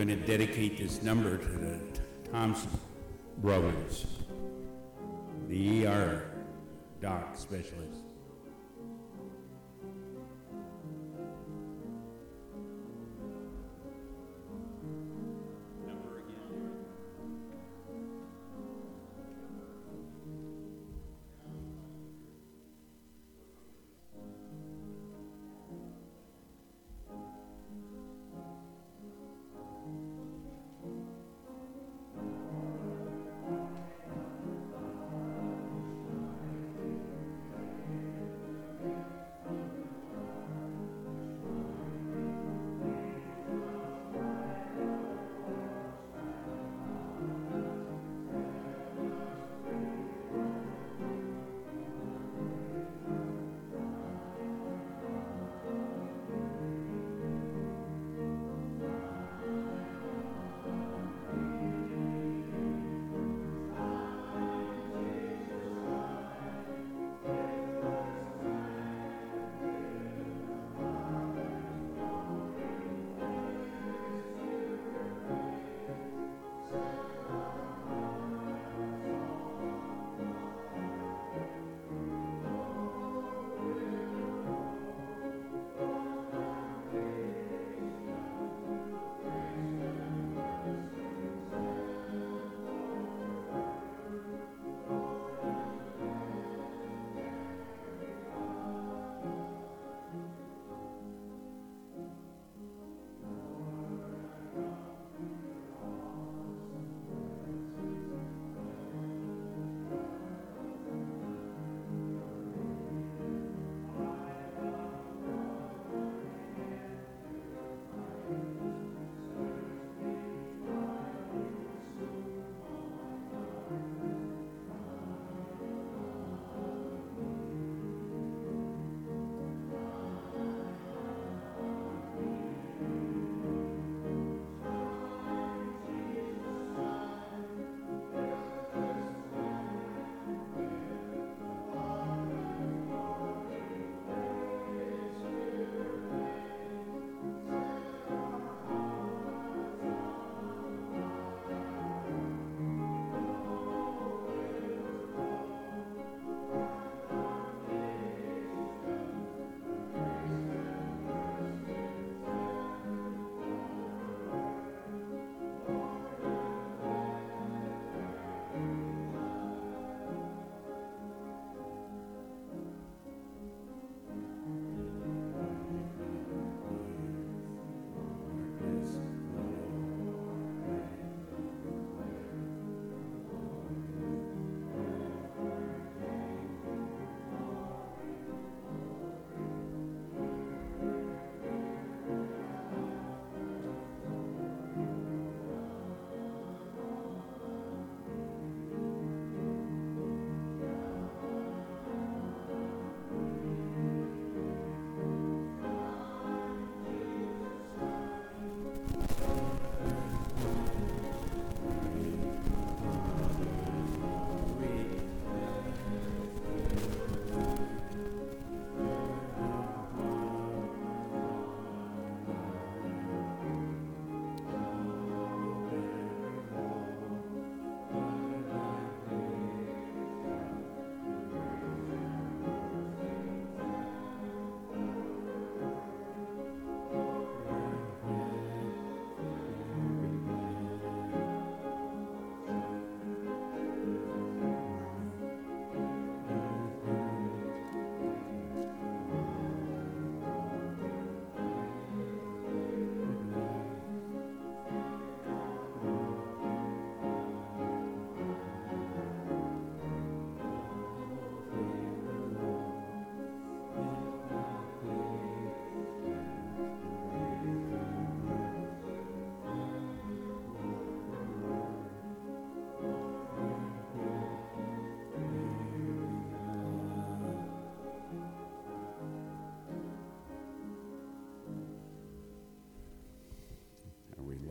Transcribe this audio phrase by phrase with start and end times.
[0.00, 1.78] Going to dedicate this number to the
[2.32, 2.70] Thompson
[3.36, 4.06] brothers,
[5.46, 6.22] the ER
[7.02, 8.09] doc specialist.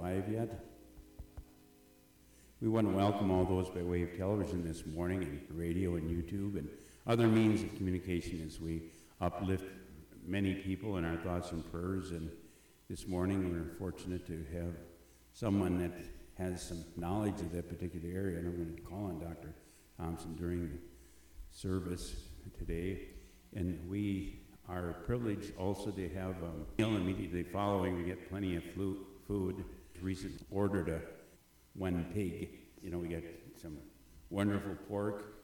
[0.10, 0.66] Live yet?
[2.62, 6.10] We want to welcome all those by way of television this morning and radio and
[6.10, 6.68] YouTube and
[7.06, 8.90] other means of communication as we
[9.22, 9.66] uplift
[10.26, 12.10] many people in our thoughts and prayers.
[12.10, 12.32] And
[12.90, 14.74] this morning we're fortunate to have
[15.34, 15.92] someone that
[16.40, 19.54] has some knowledge of that particular area, and I'm going to call on Dr.
[20.00, 20.80] Thompson during the
[21.52, 22.16] service
[22.58, 23.10] today.
[23.56, 27.96] And we are privileged also to have a meal immediately following.
[27.96, 28.64] We get plenty of
[29.28, 29.66] food.
[30.02, 31.02] Recently ordered a
[31.74, 32.50] one pig.
[32.82, 33.24] You know, we got
[33.62, 33.78] some
[34.30, 35.44] wonderful pork,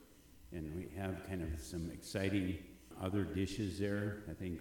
[0.52, 2.58] and we have kind of some exciting
[3.02, 4.22] other dishes there.
[4.30, 4.60] I think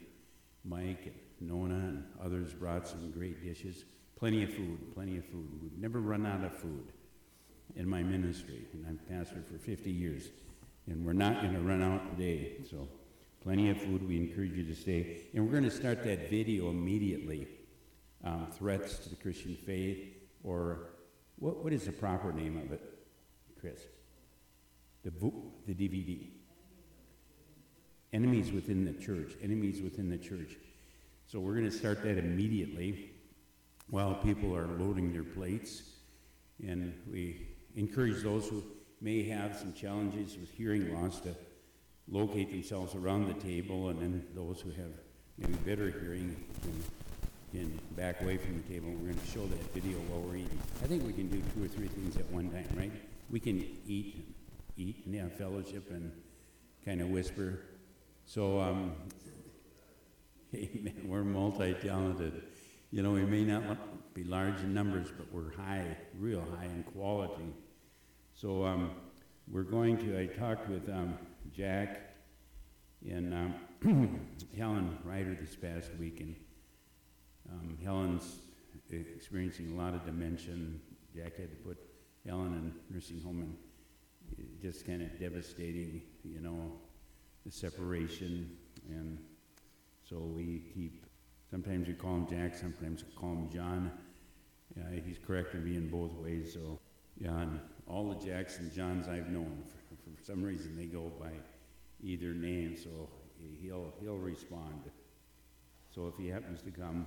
[0.64, 1.06] Mike
[1.40, 3.86] and Nona and others brought some great dishes.
[4.18, 5.50] Plenty of food, plenty of food.
[5.62, 6.92] We've never run out of food
[7.76, 10.30] in my ministry, and I've pastored for 50 years,
[10.88, 12.58] and we're not going to run out today.
[12.70, 12.88] So,
[13.42, 14.08] plenty of food.
[14.08, 17.48] We encourage you to stay, and we're going to start that video immediately.
[18.26, 20.90] Um, threats to the Christian faith, or
[21.38, 22.82] what, what is the proper name of it,
[23.60, 23.80] Chris?
[25.04, 26.30] The, vo- the DVD.
[28.14, 29.34] Enemies within the church.
[29.44, 30.58] Enemies within the church.
[31.28, 33.12] So we're going to start that immediately
[33.92, 35.84] while people are loading their plates.
[36.66, 38.64] And we encourage those who
[39.02, 41.36] may have some challenges with hearing loss to
[42.08, 44.92] locate themselves around the table, and then those who have
[45.38, 46.36] maybe better hearing
[47.56, 48.90] can, back away from the table.
[48.90, 50.60] We're going to show that video while we're eating.
[50.84, 52.92] I think we can do two or three things at one time, right?
[53.30, 54.26] We can eat,
[54.78, 56.12] eat, and have fellowship, and
[56.84, 57.62] kind of whisper.
[58.26, 58.92] So, um,
[60.56, 61.06] amen.
[61.06, 62.44] We're multi-talented.
[62.92, 66.84] You know, we may not be large in numbers, but we're high, real high in
[66.84, 67.54] quality.
[68.34, 68.92] So um,
[69.50, 71.18] we're going to, I talked with um,
[71.56, 72.16] Jack
[73.10, 74.20] and um,
[74.58, 76.36] Helen Ryder this past week, and
[77.52, 78.38] um, Helen's
[78.90, 80.56] experiencing a lot of dementia.
[81.16, 81.78] Jack had to put
[82.26, 83.56] Helen in nursing home, and
[84.38, 86.74] it just kind of devastating, you know,
[87.46, 88.52] the separation.
[88.90, 89.18] And
[90.04, 91.06] so we keep
[91.56, 93.92] Sometimes we call him Jack, sometimes we call him John.
[94.76, 96.52] Yeah, he's corrected me in both ways.
[96.54, 96.80] So,
[97.24, 101.30] and all the Jacks and Johns I've known, for, for some reason, they go by
[102.04, 102.76] either name.
[102.76, 103.10] So
[103.62, 104.82] he'll he'll respond.
[105.94, 107.06] So if he happens to come,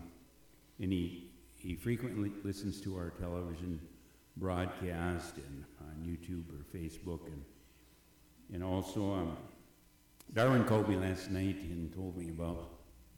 [0.81, 3.81] and he he frequently listens to our television
[4.37, 7.43] broadcast and on YouTube or Facebook, and
[8.53, 9.37] and also um,
[10.33, 12.71] Darwin called me last night and told me about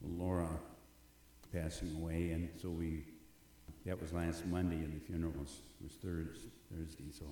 [0.03, 0.49] Laura
[1.53, 3.05] passing away, and so we,
[3.85, 7.25] that was last Monday, and the funeral was, was Thursday, Thursday, so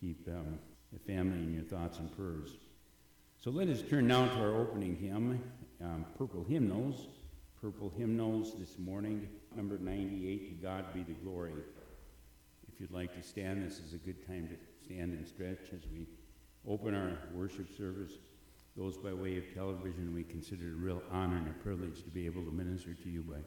[0.00, 0.58] keep um,
[0.92, 2.56] the family in your thoughts and prayers.
[3.38, 5.42] So let us turn now to our opening hymn,
[5.82, 7.06] um, Purple Hymnals.
[7.60, 11.52] Purple Hymnals this morning, number 98, To God Be the Glory.
[12.72, 15.82] If you'd like to stand, this is a good time to stand and stretch as
[15.92, 16.06] we
[16.68, 18.12] open our worship service.
[18.76, 22.10] Those by way of television, we consider it a real honor and a privilege to
[22.10, 23.38] be able to minister to you by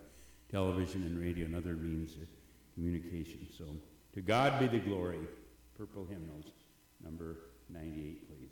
[0.51, 2.27] television and radio and other means of
[2.75, 3.47] communication.
[3.57, 3.65] So,
[4.13, 5.19] to God be the glory.
[5.77, 6.45] Purple hymnals,
[7.03, 7.37] number
[7.69, 8.51] 98, please.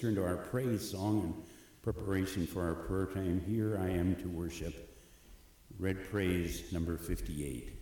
[0.00, 1.34] turn to our praise song in
[1.82, 3.42] preparation for our prayer time.
[3.46, 4.96] Here I am to worship.
[5.78, 7.79] Red Praise number 58.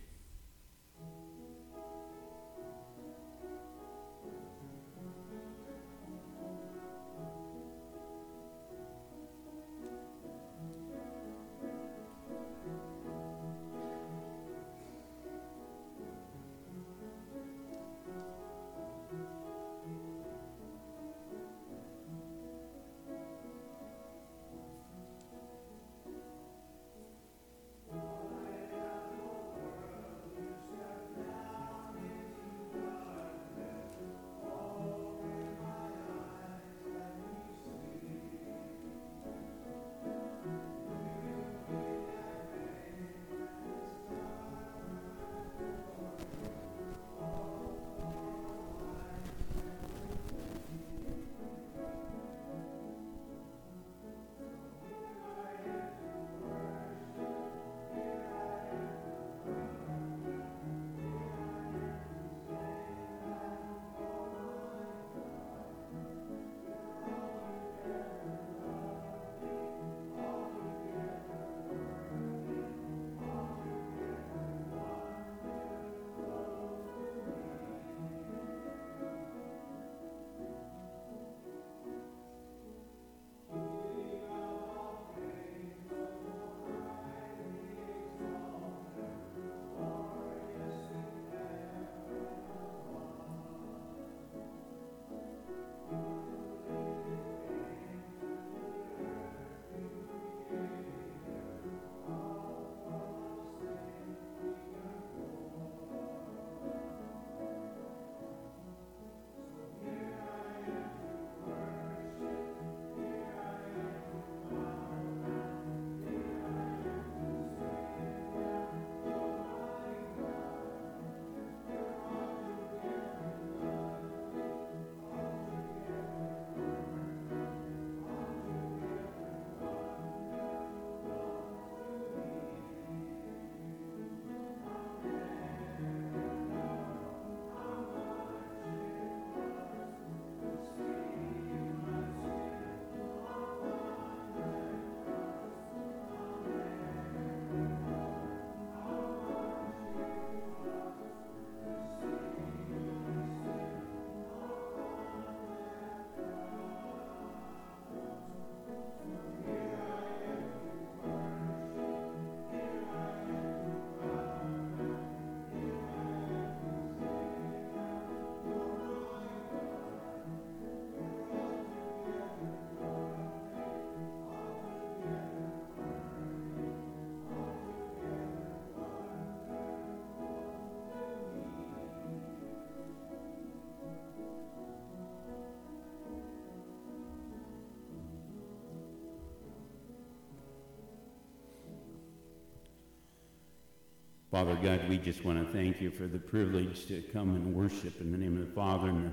[194.30, 197.98] Father God, we just want to thank you for the privilege to come and worship
[197.98, 199.12] in the name of the Father and the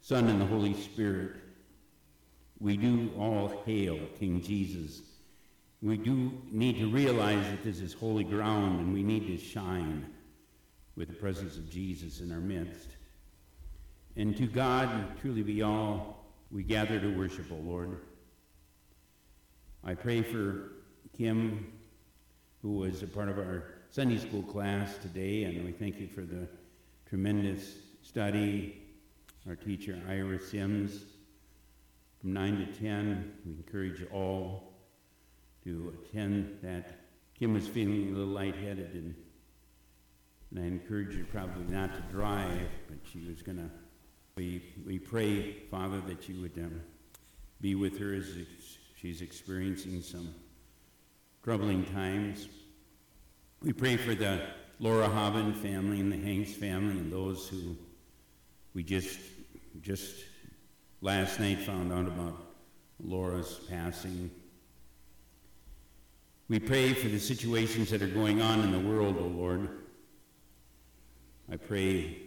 [0.00, 1.36] Son and the Holy Spirit.
[2.58, 5.02] We do all hail King Jesus.
[5.82, 10.04] We do need to realize that this is holy ground and we need to shine
[10.96, 12.88] with the presence of Jesus in our midst.
[14.16, 18.00] And to God, truly be all we gather to worship, O Lord.
[19.84, 20.72] I pray for
[21.16, 21.72] Kim,
[22.62, 26.20] who was a part of our Sunday school class today, and we thank you for
[26.20, 26.46] the
[27.08, 28.82] tremendous study.
[29.48, 31.00] Our teacher, Ira Sims,
[32.20, 34.74] from 9 to 10, we encourage all
[35.64, 37.06] to attend that.
[37.38, 39.14] Kim was feeling a little lightheaded, and,
[40.50, 43.70] and I encourage you probably not to drive, but she was going to.
[44.36, 46.82] We, we pray, Father, that you would um,
[47.62, 48.26] be with her as
[49.00, 50.34] she's experiencing some
[51.42, 52.48] troubling times.
[53.66, 54.42] We pray for the
[54.78, 57.76] Laura Hobbin family and the Hanks family and those who
[58.74, 59.18] we just
[59.80, 60.14] just
[61.00, 62.46] last night found out about
[63.02, 64.30] Laura's passing.
[66.48, 69.68] We pray for the situations that are going on in the world, O oh Lord.
[71.50, 72.18] I pray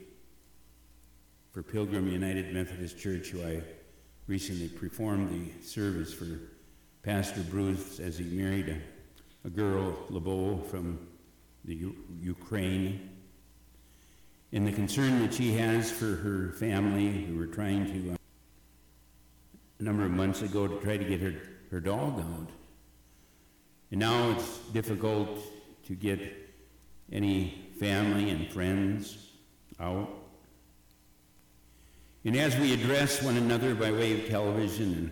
[1.54, 3.64] for Pilgrim United Methodist Church, who I
[4.28, 6.38] recently performed the service for
[7.02, 11.08] Pastor Bruce as he married a, a girl, LeBeau, from
[11.70, 13.12] the U- Ukraine,
[14.52, 18.16] and the concern that she has for her family who were trying to, uh,
[19.80, 21.36] a number of months ago, to try to get her,
[21.70, 22.50] her dog out.
[23.92, 25.30] And now it's difficult
[25.86, 26.20] to get
[27.12, 29.30] any family and friends
[29.80, 30.10] out.
[32.26, 35.12] And as we address one another by way of television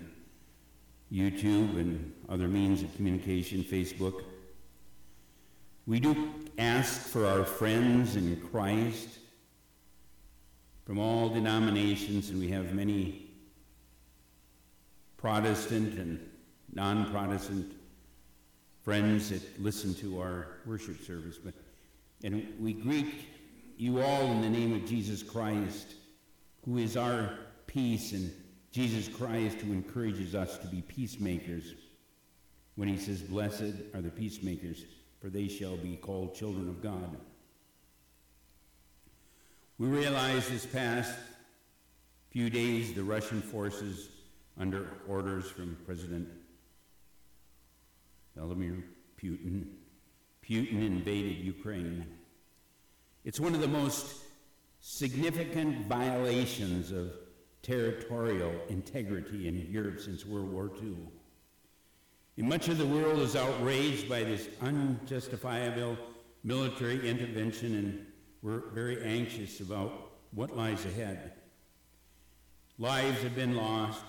[1.12, 4.24] and YouTube and other means of communication, Facebook,
[5.88, 9.08] we do ask for our friends in Christ
[10.86, 13.32] from all denominations, and we have many
[15.16, 16.20] Protestant and
[16.74, 17.74] non Protestant
[18.84, 21.38] friends that listen to our worship service.
[21.38, 21.54] But,
[22.22, 23.14] and we greet
[23.78, 25.96] you all in the name of Jesus Christ,
[26.66, 27.30] who is our
[27.66, 28.30] peace, and
[28.74, 31.76] Jesus Christ, who encourages us to be peacemakers
[32.76, 34.84] when he says, Blessed are the peacemakers
[35.20, 37.18] for they shall be called children of God.
[39.78, 41.14] We realize this past
[42.30, 44.10] few days the Russian forces,
[44.60, 46.28] under orders from President
[48.36, 48.84] Vladimir
[49.22, 49.66] Putin,
[50.44, 52.06] Putin invaded Ukraine.
[53.24, 54.16] It's one of the most
[54.80, 57.14] significant violations of
[57.62, 60.96] territorial integrity in Europe since World War II.
[62.40, 65.98] Much of the world is outraged by this unjustifiable
[66.44, 68.06] military intervention, and
[68.44, 71.34] we're very anxious about what lies ahead.
[72.78, 74.04] Lives have been lost,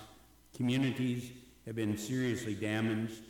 [0.55, 1.31] communities
[1.65, 3.23] have been seriously damaged,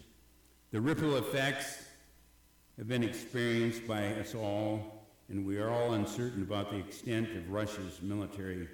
[0.71, 1.81] the ripple effects
[2.77, 7.49] have been experienced by us all, and we are all uncertain about the extent of
[7.49, 8.67] Russia's military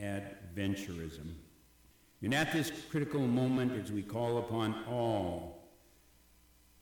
[0.00, 1.34] adventurism.
[2.22, 5.70] And at this critical moment, as we call upon all,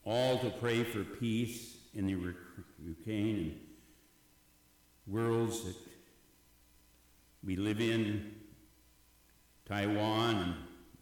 [0.05, 2.35] all to pray for peace in the
[2.85, 3.61] Ukraine and
[5.07, 5.77] worlds that
[7.45, 8.35] we live in,
[9.65, 10.55] Taiwan and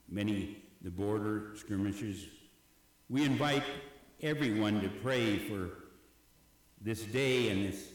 [0.08, 2.26] many the border skirmishes,
[3.08, 3.62] we invite
[4.20, 5.70] everyone to pray for
[6.80, 7.88] this day and this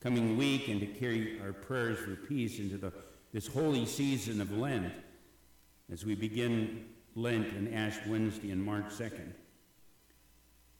[0.00, 2.92] coming week and to carry our prayers for peace into the,
[3.32, 4.92] this holy season of Lent
[5.90, 9.32] as we begin Lent and Ash Wednesday and March 2nd.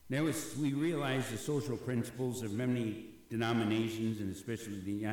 [0.08, 5.08] Now, as we realize the social principles of many denominations, and especially the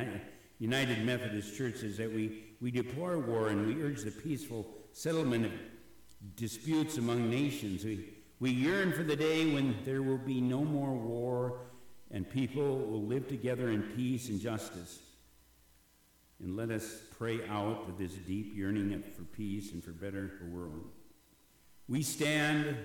[0.58, 5.52] United Methodist churches, that we, we deplore war and we urge the peaceful settlement of
[6.36, 7.84] disputes among nations.
[7.84, 11.60] We, we yearn for the day when there will be no more war
[12.10, 14.98] and people will live together in peace and justice.
[16.42, 20.88] And let us pray out of this deep yearning for peace and for better world.
[21.86, 22.76] We stand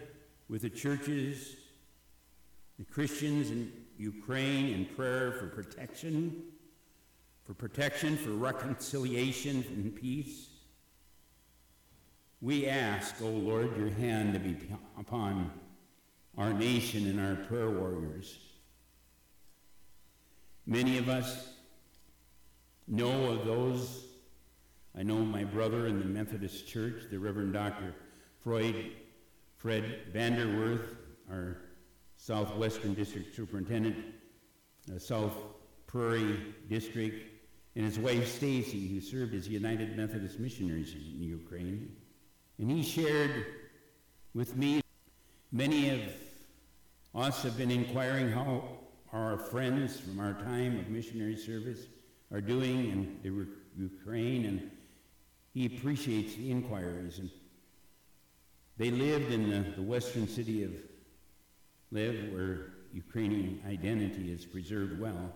[0.50, 1.56] with the churches,
[2.78, 6.44] the Christians in Ukraine in prayer for protection,
[7.46, 10.50] for protection, for reconciliation and peace.
[12.42, 14.58] We ask, O oh Lord, your hand to be
[15.00, 15.52] upon
[16.38, 18.38] our nation and our prayer warriors.
[20.66, 21.55] Many of us
[22.88, 24.06] know of those.
[24.98, 27.94] I know my brother in the Methodist Church, the Reverend Dr.
[28.44, 28.92] Freud,
[29.58, 30.96] Fred Vanderwerth,
[31.30, 31.58] our
[32.18, 33.98] Southwestern District Superintendent,
[34.98, 35.34] South
[35.88, 37.32] Prairie District,
[37.76, 41.94] and his wife Stacy, who served as United Methodist missionaries in Ukraine.
[42.58, 43.46] And he shared
[44.34, 44.82] with me
[45.52, 46.02] many of
[47.14, 48.64] us have been inquiring how
[49.12, 51.88] our friends from our time of missionary service
[52.36, 53.48] are doing in the
[53.82, 54.72] Ukraine, and
[55.54, 57.20] he appreciates the inquiries.
[57.20, 57.30] And
[58.76, 60.72] they lived in the, the western city of
[61.94, 65.34] Lviv, where Ukrainian identity is preserved well.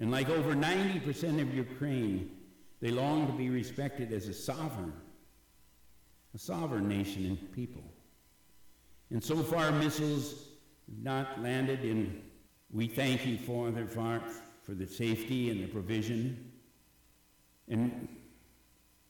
[0.00, 2.32] And like over 90% of Ukraine,
[2.80, 4.92] they long to be respected as a sovereign,
[6.34, 7.84] a sovereign nation and people.
[9.10, 10.32] And so far, missiles
[10.88, 12.22] have not landed in.
[12.72, 13.86] We thank you, Father,
[14.62, 16.50] for, the safety and the provision.
[17.68, 18.08] And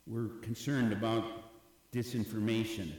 [0.06, 1.24] we're concerned about
[1.92, 2.92] disinformation.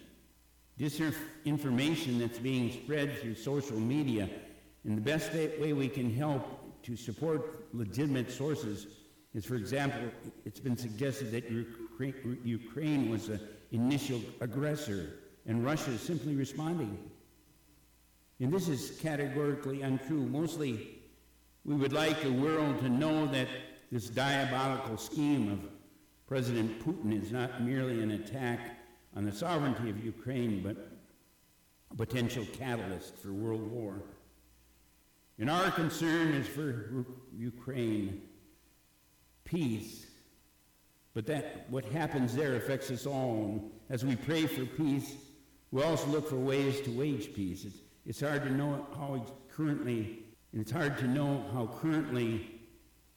[0.79, 4.29] Disinformation that's being spread through social media.
[4.83, 8.87] And the best way we can help to support legitimate sources
[9.33, 10.09] is, for example,
[10.45, 11.49] it's been suggested that
[12.43, 13.39] Ukraine was the
[13.71, 16.97] initial aggressor and Russia is simply responding.
[18.39, 20.25] And this is categorically untrue.
[20.25, 20.99] Mostly,
[21.65, 23.47] we would like the world to know that
[23.91, 25.59] this diabolical scheme of
[26.27, 28.59] President Putin is not merely an attack
[29.15, 30.75] on the sovereignty of Ukraine, but
[31.91, 34.01] a potential catalyst for world war.
[35.39, 38.21] And our concern is for Ukraine,
[39.45, 40.07] peace.
[41.13, 43.45] But that what happens there affects us all.
[43.45, 45.15] And As we pray for peace,
[45.71, 47.65] we also look for ways to wage peace.
[47.65, 50.22] It's, it's hard to know how currently,
[50.53, 52.49] and it's hard to know how currently,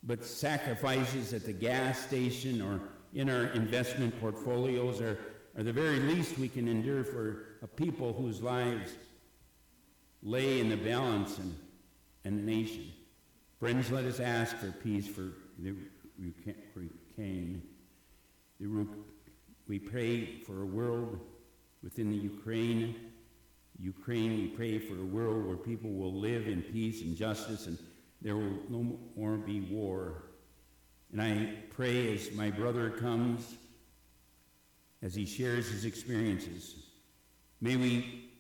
[0.03, 2.81] but sacrifices at the gas station or
[3.15, 5.19] in our investment portfolios are,
[5.57, 8.91] are the very least we can endure for a people whose lives
[10.23, 11.55] lay in the balance and
[12.27, 12.93] and the nation.
[13.61, 15.77] Friends, let us ask for peace for the
[16.19, 17.63] Ukraine.
[19.69, 21.21] We pray for a world
[21.85, 23.06] within the Ukraine.
[23.79, 27.79] Ukraine, we pray for a world where people will live in peace and justice and
[28.23, 30.25] there will no more be war.
[31.13, 33.57] And I pray as my brother comes,
[35.03, 36.77] as he shares his experiences,
[37.61, 38.31] may we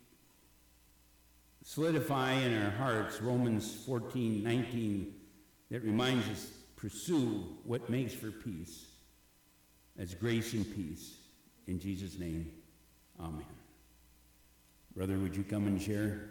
[1.62, 5.14] solidify in our hearts Romans 14, 19,
[5.70, 8.86] that reminds us pursue what makes for peace
[9.98, 11.16] as grace and peace.
[11.66, 12.50] In Jesus' name,
[13.18, 13.65] amen.
[14.96, 16.30] Brother, would you come and share?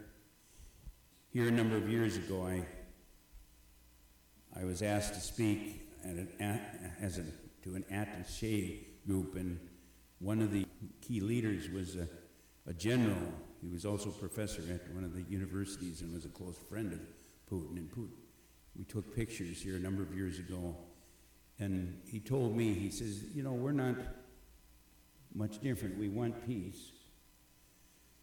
[1.32, 2.66] Here a number of years ago, I,
[4.60, 6.60] I was asked to speak at an,
[7.00, 7.24] as a,
[7.62, 9.60] to an attaché group, and
[10.18, 10.66] one of the
[11.00, 12.08] key leaders was a,
[12.68, 16.28] a general he was also a professor at one of the universities and was a
[16.28, 17.00] close friend of
[17.50, 17.76] Putin.
[17.76, 18.10] And Putin,
[18.76, 20.76] we took pictures here a number of years ago,
[21.58, 23.96] and he told me, he says, you know, we're not
[25.34, 25.98] much different.
[25.98, 26.92] We want peace.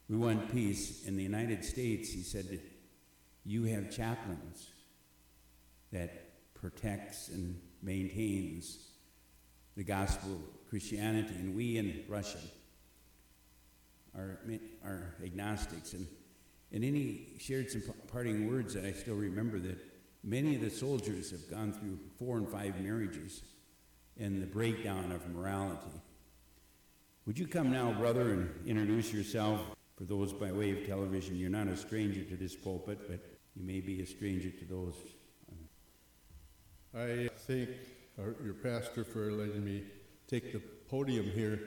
[0.10, 1.06] We want peace.
[1.06, 2.60] In the United States, he said,
[3.46, 4.70] you have chaplains
[5.92, 8.78] that protects and maintains
[9.76, 12.38] the gospel of Christianity, and we in Russia
[14.16, 14.40] are,
[14.84, 15.94] are agnostics.
[15.94, 16.08] And,
[16.72, 19.78] and then he shared some parting words that I still remember that
[20.24, 23.42] many of the soldiers have gone through four and five marriages
[24.20, 26.00] and the breakdown of morality.
[27.26, 29.62] Would you come now, brother, and introduce yourself?
[29.98, 33.20] For those by way of television, you're not a stranger to this pulpit, but
[33.56, 34.96] you may be a stranger to those.
[36.96, 37.70] I thank
[38.44, 39.84] your pastor for letting me
[40.28, 41.60] take the podium here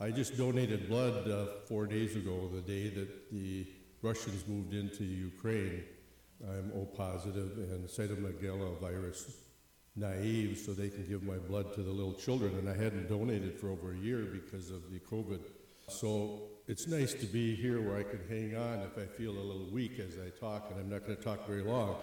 [0.00, 3.66] I just donated blood uh, four days ago, the day that the
[4.02, 5.84] Russians moved into Ukraine.
[6.42, 9.36] I'm O positive and cytomegalovirus virus
[9.94, 12.58] naive, so they can give my blood to the little children.
[12.58, 15.40] And I hadn't donated for over a year because of the COVID.
[15.88, 19.38] So it's nice to be here where I can hang on if I feel a
[19.38, 21.96] little weak as I talk, and I'm not going to talk very long.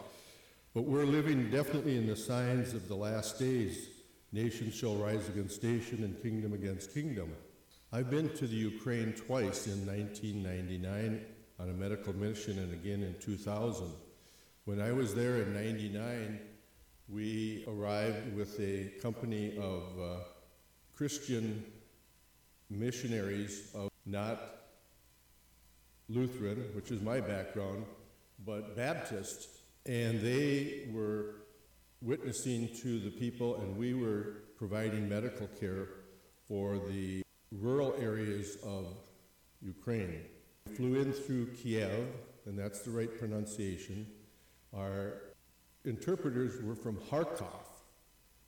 [0.76, 3.88] But we're living definitely in the signs of the last days.
[4.32, 7.34] Nation shall rise against nation and kingdom against kingdom.
[7.92, 11.26] I've been to the Ukraine twice in 1999
[11.60, 13.88] on a medical mission and again in 2000.
[14.66, 16.40] When I was there in 99,
[17.10, 20.16] we arrived with a company of uh,
[20.94, 21.66] Christian
[22.70, 24.40] missionaries of not
[26.10, 27.86] Lutheran, which is my background,
[28.46, 29.48] but Baptist,
[29.86, 31.36] and they were
[32.02, 35.88] witnessing to the people, and we were providing medical care
[36.48, 38.86] for the rural areas of
[39.62, 40.22] Ukraine.
[40.68, 42.08] We flew in through Kiev,
[42.46, 44.08] and that's the right pronunciation.
[44.76, 45.14] Our
[45.86, 47.66] interpreters were from Kharkov.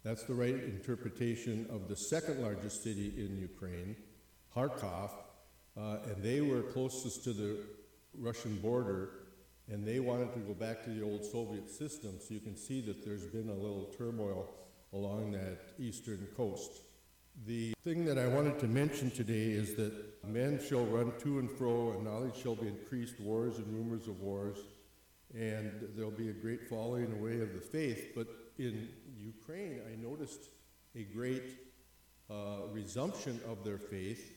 [0.04, 3.96] That's the right interpretation of the second largest city in Ukraine,
[4.56, 5.12] Kharkov,
[5.78, 7.58] uh, and they were closest to the
[8.18, 9.10] Russian border,
[9.72, 12.20] and they wanted to go back to the old Soviet system.
[12.20, 14.50] So you can see that there's been a little turmoil
[14.92, 16.82] along that eastern coast.
[17.48, 21.50] The thing that I wanted to mention today is that men shall run to and
[21.50, 24.58] fro, and knowledge shall be increased, wars and rumors of wars,
[25.34, 28.12] and there'll be a great falling away of the faith.
[28.16, 28.28] But
[28.60, 30.50] in Ukraine, I noticed
[30.96, 31.58] a great
[32.30, 34.34] uh, resumption of their faith.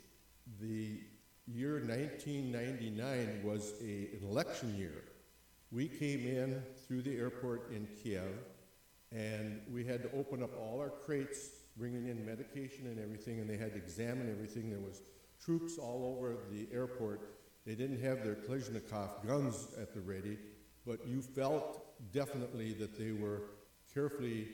[0.60, 1.00] The
[1.46, 5.04] year 1999 was a, an election year.
[5.70, 8.38] We came in through the airport in Kiev,
[9.12, 13.48] and we had to open up all our crates, bringing in medication and everything, and
[13.48, 14.70] they had to examine everything.
[14.70, 15.02] There was
[15.44, 17.20] troops all over the airport.
[17.64, 20.38] They didn't have their Kalashnikov guns at the ready,
[20.86, 23.42] but you felt definitely that they were
[23.92, 24.48] carefully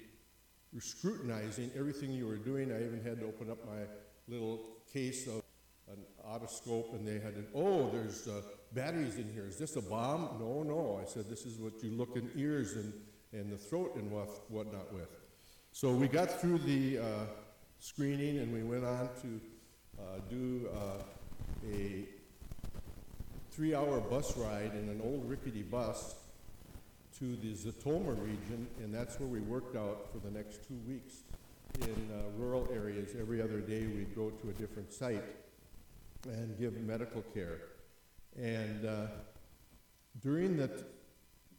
[0.79, 2.73] scrutinizing everything you were doing.
[2.73, 3.83] I even had to open up my
[4.29, 4.61] little
[4.93, 5.43] case of
[5.93, 9.47] an otoscope, and they had, an, oh, there's uh, batteries in here.
[9.47, 10.39] Is this a bomb?
[10.41, 11.01] No, no.
[11.03, 12.93] I said, this is what you look in ears and,
[13.33, 15.09] and the throat and what, whatnot with.
[15.73, 17.05] So we got through the uh,
[17.79, 19.41] screening, and we went on to
[19.99, 22.05] uh, do uh, a
[23.51, 26.15] three-hour bus ride in an old rickety bus
[27.19, 31.23] to the Zhytomyr region, and that's where we worked out for the next two weeks
[31.81, 33.15] in uh, rural areas.
[33.19, 35.23] Every other day, we'd go to a different site
[36.27, 37.61] and give medical care.
[38.37, 39.07] And uh,
[40.21, 40.71] during the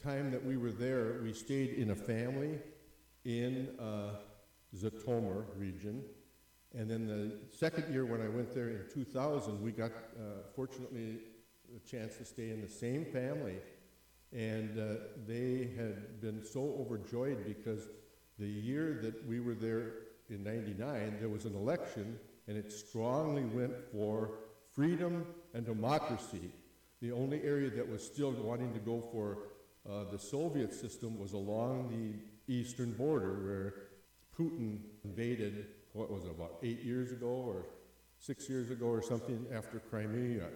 [0.03, 2.59] time that we were there, we stayed in a family
[3.25, 4.15] in uh,
[4.75, 6.03] Zhytomyr region.
[6.75, 11.19] And then the second year when I went there in 2000, we got, uh, fortunately,
[11.75, 13.57] a chance to stay in the same family.
[14.31, 14.95] And uh,
[15.27, 17.87] they had been so overjoyed because
[18.39, 19.93] the year that we were there
[20.29, 24.31] in 99, there was an election, and it strongly went for
[24.73, 26.51] freedom and democracy.
[27.01, 29.37] The only area that was still wanting to go for
[29.89, 33.73] uh, the Soviet system was along the eastern border where
[34.37, 37.65] Putin invaded, what was it, about eight years ago or
[38.19, 40.47] six years ago or something after Crimea.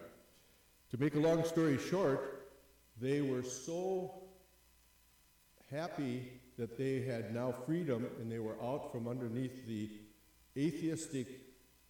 [0.90, 2.50] To make a long story short,
[3.00, 4.22] they were so
[5.70, 9.90] happy that they had now freedom and they were out from underneath the
[10.56, 11.26] atheistic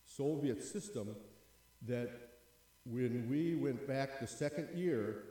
[0.04, 1.14] Soviet system
[1.86, 2.10] that
[2.84, 5.24] when we went back the second year,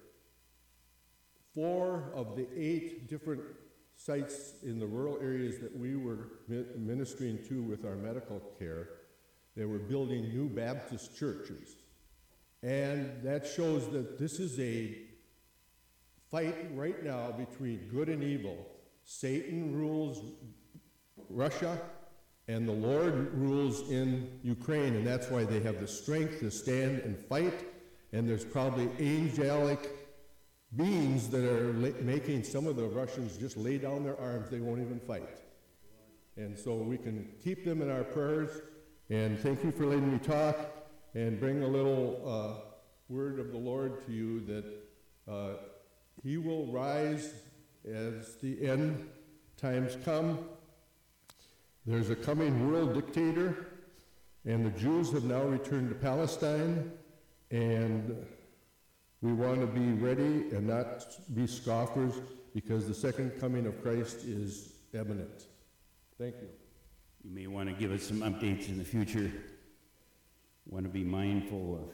[1.53, 3.41] four of the eight different
[3.95, 6.29] sites in the rural areas that we were
[6.77, 8.89] ministering to with our medical care,
[9.55, 11.77] they were building new Baptist churches.
[12.62, 14.97] And that shows that this is a
[16.29, 18.67] fight right now between good and evil.
[19.03, 20.21] Satan rules
[21.29, 21.79] Russia,
[22.47, 26.99] and the Lord rules in Ukraine, and that's why they have the strength to stand
[26.99, 27.65] and fight.
[28.13, 29.89] And there's probably angelic
[30.75, 34.60] beings that are la- making some of the Russians just lay down their arms, they
[34.60, 35.39] won't even fight.
[36.38, 38.62] And so we can keep them in our prayers.
[39.10, 40.57] And thank you for letting me talk
[41.15, 42.62] and bring a little uh,
[43.10, 44.65] word of the Lord to you that
[45.29, 45.53] uh,
[46.23, 47.33] He will rise
[47.86, 49.10] as the end
[49.57, 50.47] times come
[51.88, 53.67] there's a coming world dictator,
[54.43, 56.91] and the Jews have now returned to Palestine,
[57.50, 58.26] and
[59.21, 62.13] we want to be ready and not be scoffers
[62.54, 65.45] because the second coming of Christ is imminent.
[66.19, 66.50] Thank you.
[67.23, 69.32] You may want to give us some updates in the future.
[70.65, 71.89] Want to be mindful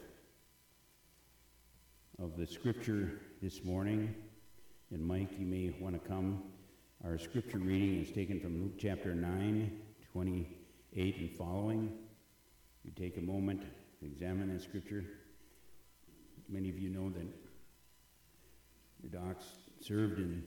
[2.19, 4.15] of, of the scripture this morning.
[4.91, 6.41] And Mike, you may want to come.
[7.05, 9.77] Our scripture reading is taken from Luke chapter 9,
[10.13, 11.91] 28 and following.
[12.85, 13.63] You take a moment
[13.99, 15.03] to examine that scripture.
[16.47, 17.25] Many of you know that
[19.01, 19.45] the docs
[19.81, 20.43] served in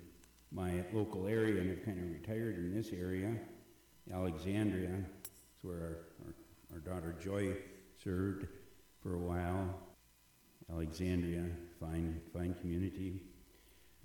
[0.52, 3.35] my local area and have kind of retired in this area.
[4.14, 7.57] Alexandria, is where our, our, our daughter Joy
[8.02, 8.46] served
[9.02, 9.74] for a while.
[10.70, 11.44] Alexandria,
[11.81, 13.22] fine, fine community.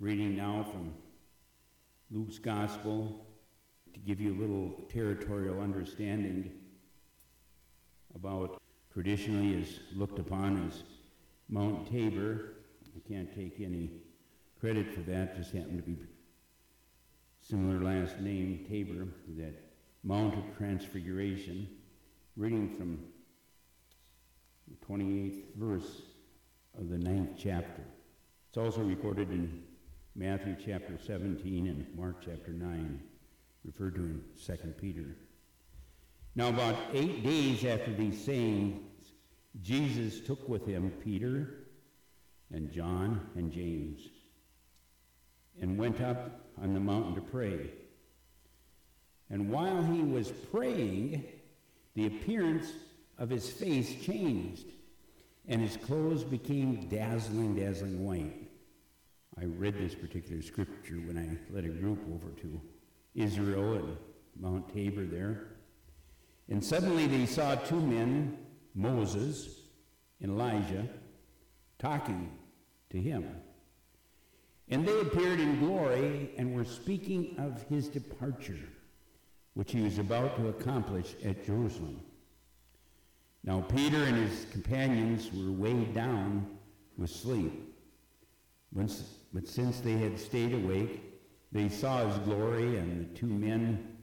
[0.00, 0.92] Reading now from
[2.10, 3.24] Luke's Gospel,
[3.94, 6.50] to give you a little territorial understanding
[8.14, 8.60] about
[8.92, 10.82] traditionally is looked upon as
[11.48, 12.54] Mount Tabor.
[12.96, 13.90] I can't take any
[14.60, 15.98] credit for that, just happened to be
[17.40, 19.54] similar last name, Tabor, that
[20.04, 21.68] Mount of Transfiguration,
[22.36, 22.98] reading from
[24.68, 26.02] the 28th verse
[26.78, 27.82] of the ninth chapter.
[28.48, 29.62] It's also recorded in
[30.14, 33.00] Matthew chapter 17 and Mark chapter 9,
[33.64, 35.16] referred to in 2 Peter.
[36.34, 38.80] Now, about eight days after these sayings,
[39.60, 41.66] Jesus took with him Peter
[42.50, 44.00] and John and James
[45.60, 47.70] and went up on the mountain to pray.
[49.30, 51.24] And while he was praying,
[51.94, 52.72] the appearance
[53.18, 54.66] of his face changed,
[55.46, 58.48] and his clothes became dazzling, dazzling white.
[59.40, 62.60] I read this particular scripture when I led a group over to
[63.14, 63.96] Israel and
[64.38, 65.48] Mount Tabor there.
[66.48, 68.38] And suddenly they saw two men,
[68.74, 69.60] Moses
[70.20, 70.88] and Elijah,
[71.78, 72.30] talking
[72.90, 73.28] to him.
[74.68, 78.68] And they appeared in glory and were speaking of his departure,
[79.54, 82.00] which he was about to accomplish at Jerusalem.
[83.44, 86.46] Now Peter and his companions were weighed down
[86.96, 87.52] with sleep.
[88.72, 91.11] But since they had stayed awake,
[91.52, 93.98] they saw his glory and the two men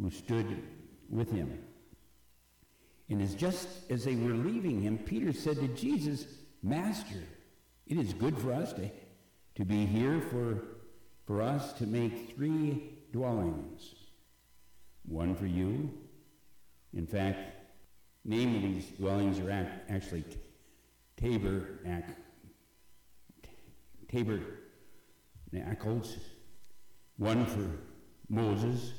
[0.00, 0.62] who stood
[1.08, 1.58] with him.
[3.08, 6.26] And as just as they were leaving him, Peter said to Jesus,
[6.62, 7.22] Master,
[7.86, 8.88] it is good for us to,
[9.56, 10.62] to be here, for,
[11.26, 13.94] for us to make three dwellings.
[15.04, 15.90] One for you.
[16.94, 17.38] In fact,
[18.24, 20.24] name of these dwellings are actually
[21.16, 21.80] Tabor,
[24.08, 24.40] Tabor,
[25.52, 26.16] tabernacles,
[27.20, 27.70] one for
[28.30, 28.92] Moses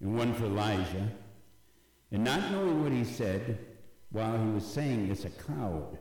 [0.00, 1.10] and one for Elijah.
[2.12, 3.58] And not knowing what he said,
[4.10, 5.98] while he was saying this, a cloud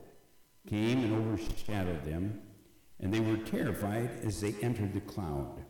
[0.67, 2.41] came and overshadowed them,
[2.99, 5.63] and they were terrified as they entered the cloud.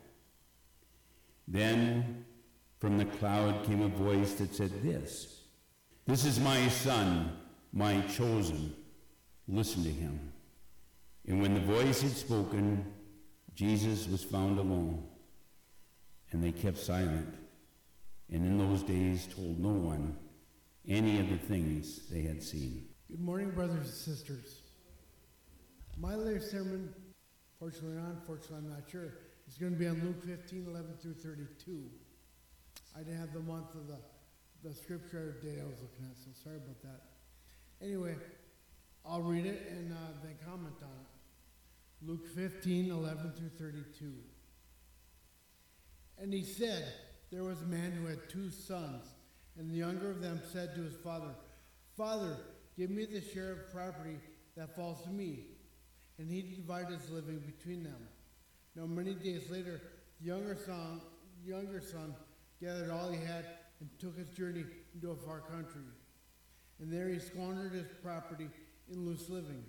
[1.47, 2.25] Then
[2.79, 5.43] from the cloud came a voice that said this
[6.07, 7.38] This is my son,
[7.71, 8.75] my chosen.
[9.47, 10.33] Listen to him.
[11.27, 12.91] And when the voice had spoken,
[13.53, 15.03] Jesus was found alone,
[16.36, 17.33] and they kept silent,
[18.29, 20.17] and in those days told no one
[20.86, 22.86] any of the things they had seen.
[23.09, 24.59] Good morning, brothers and sisters.
[25.97, 26.93] My latest sermon,
[27.57, 29.13] fortunately or unfortunately, I'm not sure,
[29.47, 31.89] is going to be on Luke 15, 11 through 32.
[32.93, 33.97] I didn't have the month of the,
[34.67, 37.01] the scripture day I was looking at, so sorry about that.
[37.81, 38.15] Anyway,
[39.05, 42.05] I'll read it and uh, then comment on it.
[42.05, 44.11] Luke 15, 11 through 32.
[46.22, 46.86] And he said,
[47.32, 49.07] There was a man who had two sons.
[49.57, 51.34] And the younger of them said to his father,
[51.95, 52.38] Father,
[52.78, 54.18] give me the share of property
[54.57, 55.45] that falls to me.
[56.18, 58.07] And he divided his living between them.
[58.76, 59.82] Now, many days later,
[60.20, 61.01] the younger son,
[61.45, 62.16] younger son
[62.61, 63.45] gathered all he had
[63.80, 65.82] and took his journey into a far country.
[66.80, 68.49] And there he squandered his property
[68.91, 69.63] in loose living,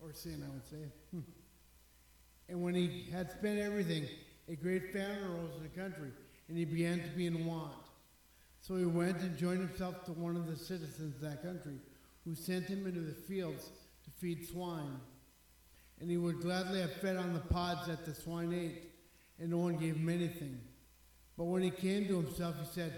[0.00, 0.92] or sin, I would say.
[1.10, 1.20] Hmm.
[2.48, 4.06] and when he had spent everything,
[4.48, 6.10] a great famine arose in the country,
[6.48, 7.72] and he began to be in want.
[8.60, 11.78] So he went and joined himself to one of the citizens of that country,
[12.24, 13.70] who sent him into the fields
[14.04, 15.00] to feed swine.
[16.00, 18.90] And he would gladly have fed on the pods that the swine ate,
[19.38, 20.60] and no one gave him anything.
[21.36, 22.92] But when he came to himself, he said,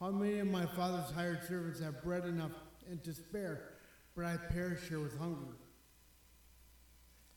[0.00, 2.52] How many of my father's hired servants have bread enough
[2.88, 3.60] and to spare,
[4.16, 5.56] but I perish here with hunger?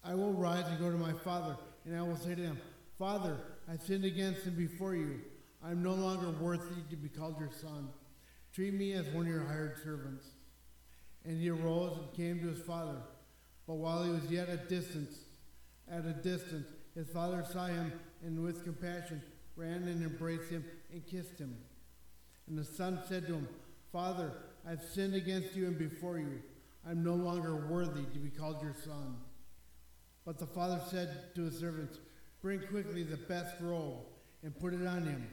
[0.04, 2.60] I will rise and go to my father, and I will say to him,
[2.98, 3.38] Father,
[3.72, 5.22] I sinned against him before you
[5.66, 7.90] I am no longer worthy to be called your son.
[8.54, 10.28] Treat me as one of your hired servants.
[11.26, 12.98] And he arose and came to his father.
[13.66, 15.18] But while he was yet at distance,
[15.90, 17.94] at a distance, his father saw him
[18.24, 19.24] and with compassion
[19.56, 21.58] ran and embraced him and kissed him.
[22.48, 23.48] And the son said to him,
[23.92, 24.34] Father,
[24.70, 26.44] I've sinned against you and before you.
[26.88, 29.18] I'm no longer worthy to be called your son.
[30.26, 31.98] But the father said to his servants,
[32.46, 34.06] Bring quickly the best robe
[34.44, 35.28] and put it on him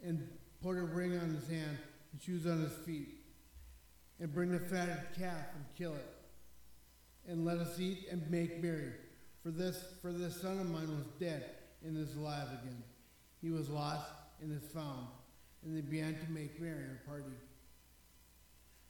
[0.00, 0.28] and
[0.62, 1.76] put a ring on his hand
[2.12, 3.08] and shoes on his feet,
[4.20, 6.06] and bring the fatted calf and kill it.
[7.26, 8.92] And let us eat and make merry.
[9.42, 11.46] For this, for this son of mine was dead
[11.84, 12.80] and is alive again.
[13.42, 14.08] He was lost
[14.40, 15.08] and is found.
[15.64, 17.24] And they began to make merry and party.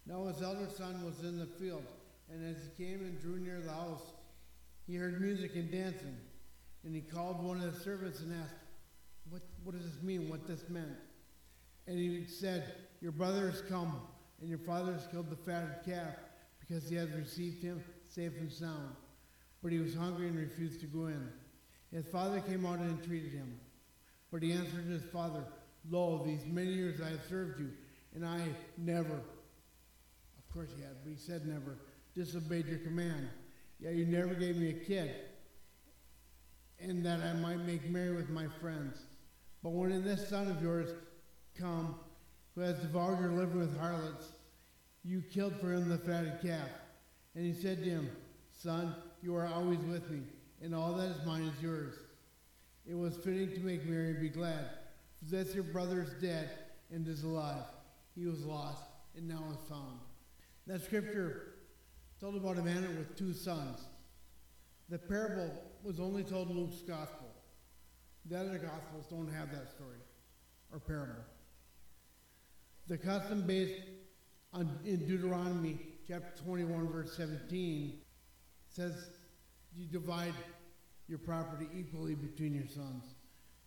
[0.05, 1.85] Now his elder son was in the field,
[2.31, 4.13] and as he came and drew near the house,
[4.87, 6.19] he heard music and dancing.
[6.87, 8.55] And he called one of the servants and asked,
[9.28, 10.28] what, what does this mean?
[10.28, 10.95] What this meant?
[11.89, 14.01] And he said, Your brother has come,
[14.41, 16.14] and your father has killed the fatted calf,
[16.61, 18.95] because he has received him safe and sound.
[19.64, 21.28] But he was hungry and refused to go in.
[21.91, 23.59] His father came out and entreated him.
[24.30, 25.43] But he answered his father,
[25.91, 27.70] Lo, these many years I have served you,
[28.14, 28.43] and I
[28.78, 31.78] never, of course he had, but he said never,
[32.14, 33.28] disobeyed your command.
[33.80, 35.11] Yet you never gave me a kid
[36.81, 38.99] and that I might make merry with my friends.
[39.62, 40.91] But when this son of yours
[41.59, 41.97] come,
[42.55, 44.33] who has devoured your living with harlots,
[45.05, 46.68] you killed for him the fatted calf.
[47.35, 48.11] And he said to him,
[48.53, 50.20] Son, you are always with me,
[50.62, 51.95] and all that is mine is yours.
[52.89, 54.70] It was fitting to make merry and be glad,
[55.18, 56.51] for this your brother is dead
[56.91, 57.64] and is alive.
[58.14, 58.85] He was lost
[59.16, 59.99] and now is found.
[60.66, 61.55] That scripture
[62.20, 63.81] told about a man with two sons.
[64.89, 65.51] The parable
[65.87, 67.28] was only told in Luke's gospel.
[68.28, 69.99] The other gospels don't have that story
[70.72, 71.22] or parable.
[72.89, 73.82] The custom based
[74.53, 75.78] on, in Deuteronomy
[76.09, 78.01] chapter 21, verse 17
[78.68, 79.11] says
[79.76, 80.34] you divide
[81.09, 83.05] your property equally between your sons.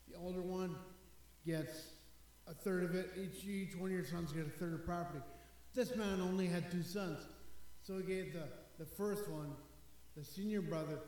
[0.09, 0.75] The older one
[1.45, 1.83] gets
[2.49, 3.11] a third of it.
[3.15, 5.23] Each, each one of your sons get a third of property.
[5.73, 7.19] This man only had two sons.
[7.81, 8.43] So he gave the,
[8.77, 9.53] the first one,
[10.17, 10.99] the senior brother,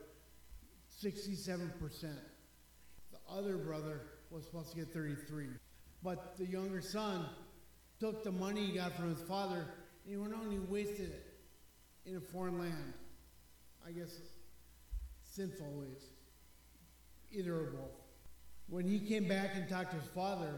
[1.04, 2.02] 67%.
[2.02, 5.48] The other brother was supposed to get 33.
[6.04, 7.26] But the younger son
[8.00, 9.66] took the money he got from his father
[10.06, 11.26] and he went out and he wasted it
[12.06, 12.94] in a foreign land.
[13.86, 14.16] I guess
[15.24, 16.04] sinful ways.
[17.32, 18.02] Either or both.
[18.68, 20.54] When he came back and talked to his father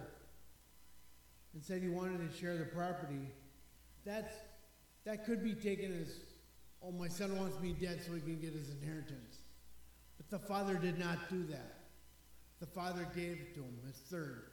[1.53, 3.31] and said he wanted to share the property,
[4.05, 4.33] that's,
[5.05, 6.19] that could be taken as,
[6.83, 9.32] oh, my son wants me dead so he can get his inheritance.
[10.34, 11.75] The father did not do that.
[12.59, 14.45] The father gave it to him, his third.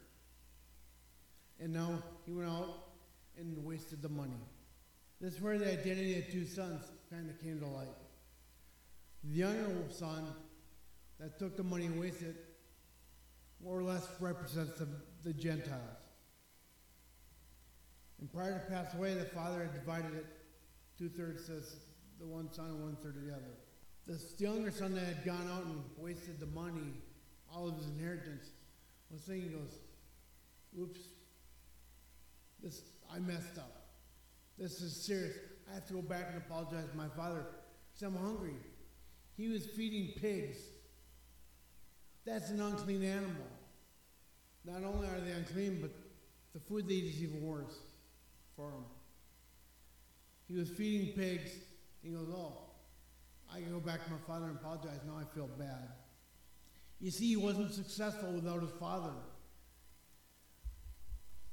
[1.59, 2.89] And now he went out
[3.39, 4.43] and wasted the money.
[5.23, 7.89] This is where the identity of two sons kind of came to light.
[9.25, 10.27] The younger son
[11.19, 12.45] that took the money and wasted it
[13.65, 14.87] more or less represents the,
[15.25, 15.81] the Gentiles.
[18.21, 20.27] And prior to pass away, the father had divided it
[20.99, 21.77] two thirds says
[22.19, 23.60] the one son and one third of the other.
[24.11, 26.95] This younger son that had gone out and wasted the money,
[27.55, 28.45] all of his inheritance,
[29.09, 29.79] was thinking, he goes,
[30.81, 30.99] "Oops,
[32.61, 33.93] this I messed up.
[34.59, 35.37] This is serious.
[35.71, 37.47] I have to go back and apologize to my father
[37.93, 38.57] because I'm hungry."
[39.37, 40.59] He was feeding pigs.
[42.25, 43.47] That's an unclean animal.
[44.65, 45.93] Not only are they unclean, but
[46.53, 47.79] the food they eat is even worse
[48.57, 48.87] for them.
[50.49, 51.53] He was feeding pigs.
[52.03, 52.70] He goes, Oh,
[53.53, 55.01] I can go back to my father and apologize.
[55.07, 55.89] Now I feel bad.
[57.01, 59.13] You see, he wasn't successful without his father.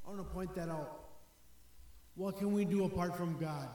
[0.06, 1.08] I want to point that out.
[2.16, 3.70] What can we do apart from God?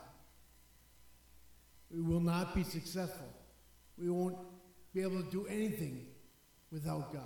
[1.91, 3.29] We will not be successful.
[3.99, 4.37] We won't
[4.95, 6.07] be able to do anything
[6.71, 7.23] without God.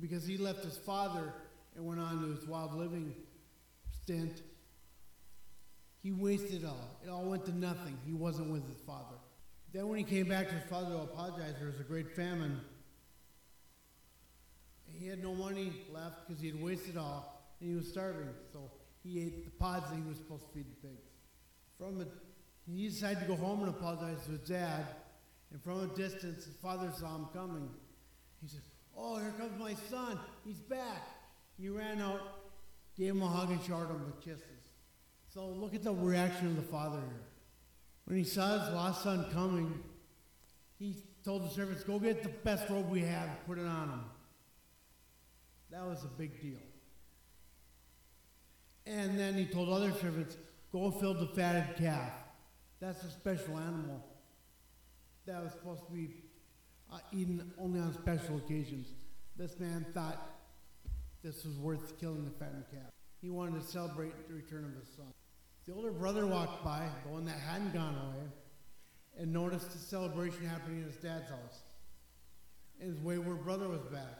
[0.00, 1.32] Because he left his father
[1.76, 3.14] and went on to his wild living
[4.02, 4.42] stint,
[6.02, 7.00] he wasted it all.
[7.04, 7.96] It all went to nothing.
[8.06, 9.16] He wasn't with his father.
[9.74, 12.60] Then, when he came back to his father to apologize, there was a great famine.
[14.86, 18.28] He had no money left because he had wasted all, and he was starving.
[18.52, 18.70] So
[19.02, 21.10] he ate the pods that he was supposed to feed the pigs.
[21.76, 22.08] From it,
[22.64, 24.86] he decided to go home and apologize to his dad.
[25.50, 27.68] And from a distance, his father saw him coming.
[28.42, 28.62] He said,
[28.96, 30.20] Oh, here comes my son.
[30.44, 31.02] He's back.
[31.58, 32.20] He ran out,
[32.96, 34.68] gave him a hug, and showered him with kisses.
[35.32, 37.33] So look at the reaction of the father here.
[38.04, 39.82] When he saw his lost son coming,
[40.78, 44.04] he told the servants, Go get the best robe we have, put it on him.
[45.70, 46.58] That was a big deal.
[48.86, 50.36] And then he told other servants,
[50.70, 52.10] Go fill the fatted calf.
[52.80, 54.04] That's a special animal
[55.26, 56.10] that was supposed to be
[56.92, 58.88] uh, eaten only on special occasions.
[59.36, 60.30] This man thought
[61.22, 62.90] this was worth killing the fattened calf.
[63.22, 65.06] He wanted to celebrate the return of his son.
[65.66, 68.26] The older brother walked by, the one that hadn't gone away,
[69.18, 71.62] and noticed the celebration happening in his dad's house.
[72.80, 74.18] And his wayward brother was back.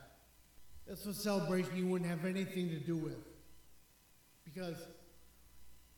[0.86, 3.18] This was a celebration he wouldn't have anything to do with.
[4.44, 4.76] Because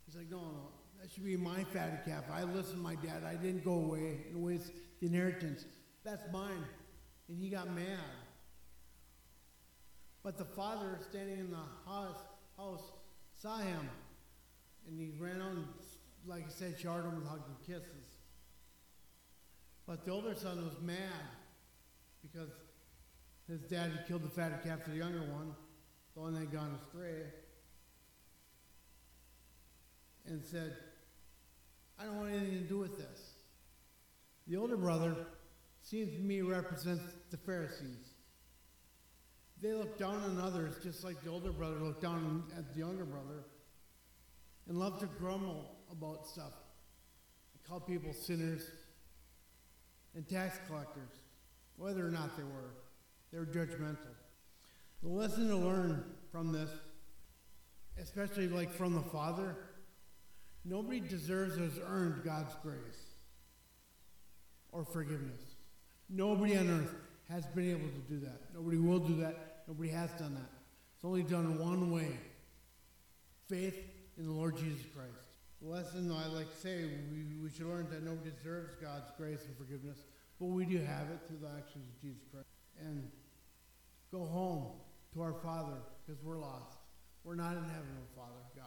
[0.05, 0.69] he's like, no, no,
[1.01, 2.25] that should be my fatted calf.
[2.33, 3.23] I listened to my dad.
[3.25, 5.65] I didn't go away and waste the inheritance.
[6.05, 6.65] That's mine.
[7.29, 7.99] And he got mad.
[10.23, 11.57] But the father standing in the
[11.89, 12.19] house,
[12.57, 12.83] house
[13.41, 13.89] saw him.
[14.87, 15.65] And he ran on,
[16.27, 18.07] like I said, showered him with hugs and kisses.
[19.87, 20.97] But the older son was mad
[22.23, 22.51] because
[23.49, 25.55] his dad had killed the fatted calf for the younger one,
[26.15, 27.23] the one that had gone astray,
[30.27, 30.77] and said,
[31.99, 33.31] I don't want anything to do with this.
[34.49, 35.17] The older brother
[35.83, 38.15] seems to me represents the Pharisees.
[39.63, 43.05] They look down on others just like the older brother looked down at the younger
[43.05, 43.45] brother
[44.69, 46.53] and love to grumble about stuff.
[47.55, 48.63] They call people sinners
[50.15, 51.13] and tax collectors,
[51.77, 52.75] whether or not they were.
[53.33, 54.15] They're judgmental.
[55.03, 56.71] The lesson to learn from this,
[58.01, 59.57] especially like from the Father,
[60.65, 63.17] nobody deserves or has earned God's grace
[64.73, 65.43] or forgiveness.
[66.09, 66.95] Nobody on earth
[67.29, 68.41] has been able to do that.
[68.55, 69.63] Nobody will do that.
[69.67, 70.51] Nobody has done that.
[70.95, 72.17] It's only done one way
[73.49, 73.77] faith
[74.19, 75.27] in the Lord Jesus Christ.
[75.63, 79.45] The lesson I like to say, we, we should learn that nobody deserves God's grace
[79.47, 79.99] and forgiveness,
[80.39, 82.47] but we do have it through the actions of Jesus Christ.
[82.81, 83.11] And
[84.13, 84.67] go home
[85.15, 86.79] to our Father because we're lost.
[87.25, 88.65] We're not in heaven with Father God.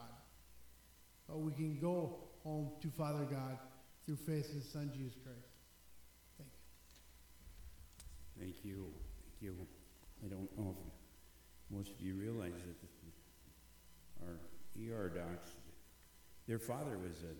[1.28, 3.58] But we can go home to Father God
[4.04, 5.46] through faith in His Son Jesus Christ.
[6.36, 8.40] Thank you.
[8.40, 8.92] Thank you.
[9.40, 9.66] Thank you.
[10.24, 14.36] I don't know if most of you realize that our
[14.78, 15.50] ER docs,
[16.46, 17.32] their father was a,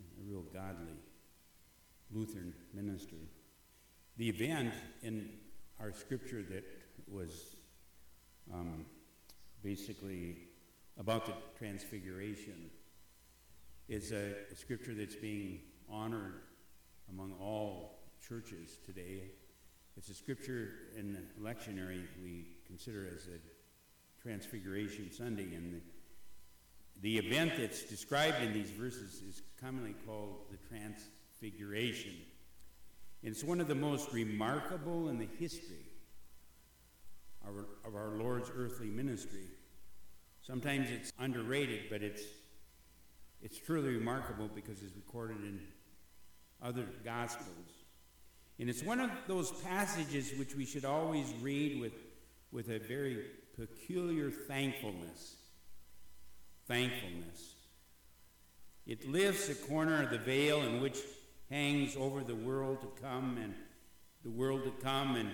[0.00, 0.96] a real godly
[2.12, 3.16] Lutheran minister.
[4.16, 5.30] The event in
[5.80, 6.64] our scripture that
[7.06, 7.56] was
[8.52, 8.84] um,
[9.62, 10.48] basically
[10.98, 12.70] about the transfiguration
[13.88, 16.42] is a, a scripture that's being honored
[17.10, 19.22] among all churches today.
[19.96, 23.38] It's a scripture in the lectionary we consider as a
[24.22, 25.80] Transfiguration Sunday, and the,
[27.00, 32.14] the event that's described in these verses is commonly called the Transfiguration.
[33.22, 35.86] And it's one of the most remarkable in the history
[37.46, 39.46] of our, of our Lord's earthly ministry.
[40.42, 42.22] Sometimes it's underrated, but it's,
[43.42, 45.60] it's truly remarkable because it's recorded in
[46.62, 47.78] other Gospels.
[48.58, 51.92] And it's one of those passages which we should always read with,
[52.50, 53.24] with a very
[53.56, 55.36] peculiar thankfulness.
[56.68, 57.54] Thankfulness.
[58.86, 60.98] It lifts a corner of the veil in which
[61.50, 63.54] hangs over the world to come and
[64.22, 65.30] the world to come, and,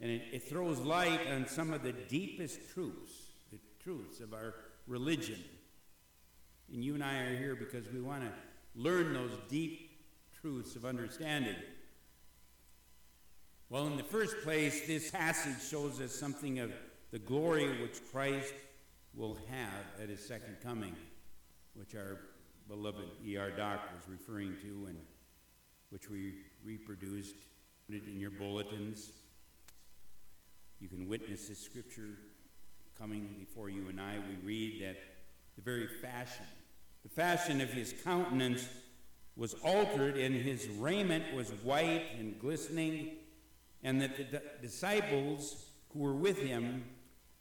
[0.00, 3.12] and it, it throws light on some of the deepest truths,
[3.50, 4.54] the truths of our
[4.86, 5.38] religion.
[6.72, 8.32] And you and I are here because we want to
[8.74, 9.90] learn those deep
[10.40, 11.56] truths of understanding.
[13.68, 16.72] Well, in the first place, this passage shows us something of
[17.10, 18.54] the glory which Christ
[19.14, 20.94] will have at his second coming,
[21.74, 22.18] which our
[22.68, 23.50] beloved E.R.
[23.50, 24.98] Doc was referring to and
[25.90, 26.34] which we
[26.64, 27.36] reproduced
[27.90, 29.10] it in your bulletins.
[30.80, 32.18] You can witness this scripture
[32.98, 34.16] coming before you and I.
[34.28, 34.96] We read that
[35.56, 36.46] the very fashion,
[37.02, 38.66] the fashion of his countenance
[39.36, 43.16] was altered, and his raiment was white and glistening,
[43.82, 46.84] and that the disciples who were with him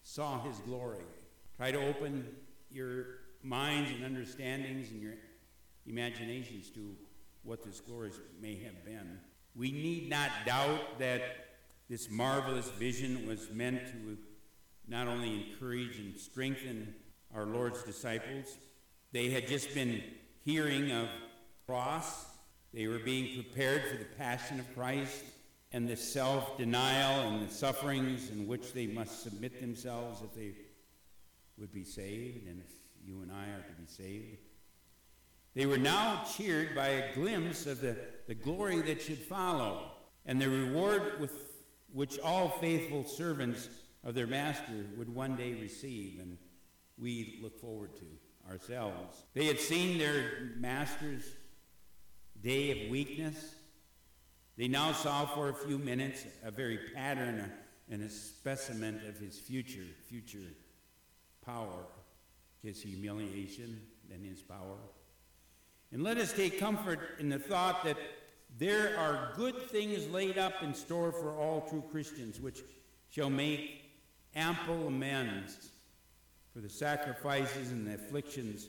[0.03, 1.03] saw his glory.
[1.61, 2.25] Try to open
[2.71, 3.05] your
[3.43, 5.13] minds and understandings and your
[5.85, 6.95] imaginations to
[7.43, 8.09] what this glory
[8.41, 9.19] may have been.
[9.55, 11.21] We need not doubt that
[11.87, 14.17] this marvelous vision was meant to
[14.87, 16.95] not only encourage and strengthen
[17.31, 18.57] our Lord's disciples,
[19.11, 20.01] they had just been
[20.43, 21.09] hearing of
[21.67, 22.25] cross.
[22.73, 25.25] They were being prepared for the passion of Christ
[25.71, 30.53] and the self denial and the sufferings in which they must submit themselves if they
[31.61, 32.71] would be saved and if
[33.05, 34.39] you and I are to be saved.
[35.53, 37.95] They were now cheered by a glimpse of the,
[38.27, 39.91] the glory that should follow
[40.25, 41.31] and the reward with
[41.93, 43.69] which all faithful servants
[44.03, 46.37] of their master would one day receive, and
[46.97, 48.05] we look forward to
[48.49, 49.23] ourselves.
[49.33, 51.23] They had seen their master's
[52.41, 53.55] day of weakness.
[54.57, 57.51] They now saw for a few minutes a very pattern
[57.89, 60.39] and a specimen of his future, future
[61.45, 61.85] power,
[62.63, 63.81] his humiliation
[64.13, 64.77] and his power.
[65.91, 67.97] And let us take comfort in the thought that
[68.57, 72.61] there are good things laid up in store for all true Christians, which
[73.09, 73.81] shall make
[74.35, 75.69] ample amends
[76.53, 78.67] for the sacrifices and the afflictions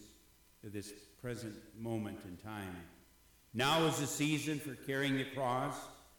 [0.65, 2.77] of this present moment in time.
[3.55, 5.77] Now is the season for carrying the cross.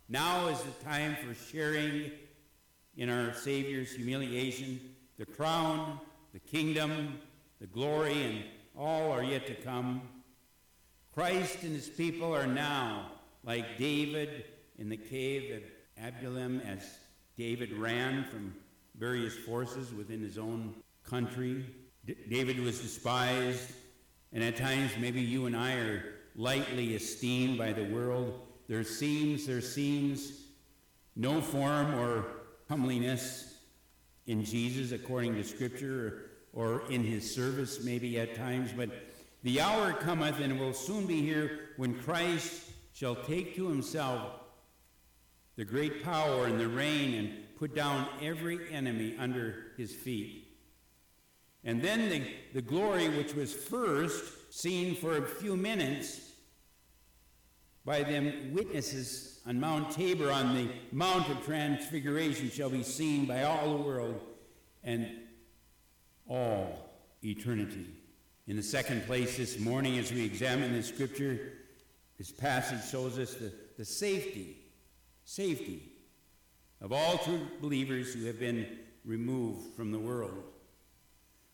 [0.08, 2.12] Now is the time for sharing
[2.96, 4.80] in our Savior's humiliation.
[5.18, 6.00] The crown,
[6.34, 7.20] the kingdom,
[7.62, 8.44] the glory, and
[8.78, 10.02] all are yet to come.
[11.14, 13.12] Christ and his people are now
[13.44, 14.46] like David
[14.80, 16.98] in the cave of Adullam as
[17.38, 18.54] David ran from
[18.98, 20.74] various forces within his own
[21.04, 21.66] country.
[22.06, 23.72] D- David was despised,
[24.32, 26.04] and at times maybe you and I are
[26.36, 28.40] lightly esteemed by the world.
[28.68, 30.46] There seems, there seems
[31.16, 32.26] no form or
[32.68, 33.53] comeliness
[34.28, 38.90] in Jesus according to Scripture or, in his service, maybe at times, but
[39.42, 44.32] the hour cometh and will soon be here when Christ shall take to himself
[45.56, 50.48] the great power and the reign and put down every enemy under his feet.
[51.64, 56.20] And then the, the glory which was first seen for a few minutes
[57.86, 63.44] by them witnesses on Mount Tabor on the Mount of Transfiguration shall be seen by
[63.44, 64.22] all the world
[64.84, 65.10] and
[66.28, 66.90] all
[67.24, 67.88] eternity.
[68.48, 71.54] In the second place this morning, as we examine the scripture,
[72.18, 74.58] this passage shows us the, the safety,
[75.26, 75.92] safety
[76.82, 78.68] of all true believers who have been
[79.06, 80.44] removed from the world.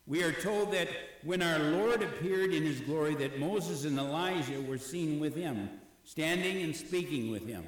[0.05, 0.89] We are told that
[1.23, 5.69] when our Lord appeared in his glory, that Moses and Elijah were seen with him,
[6.03, 7.63] standing and speaking with him.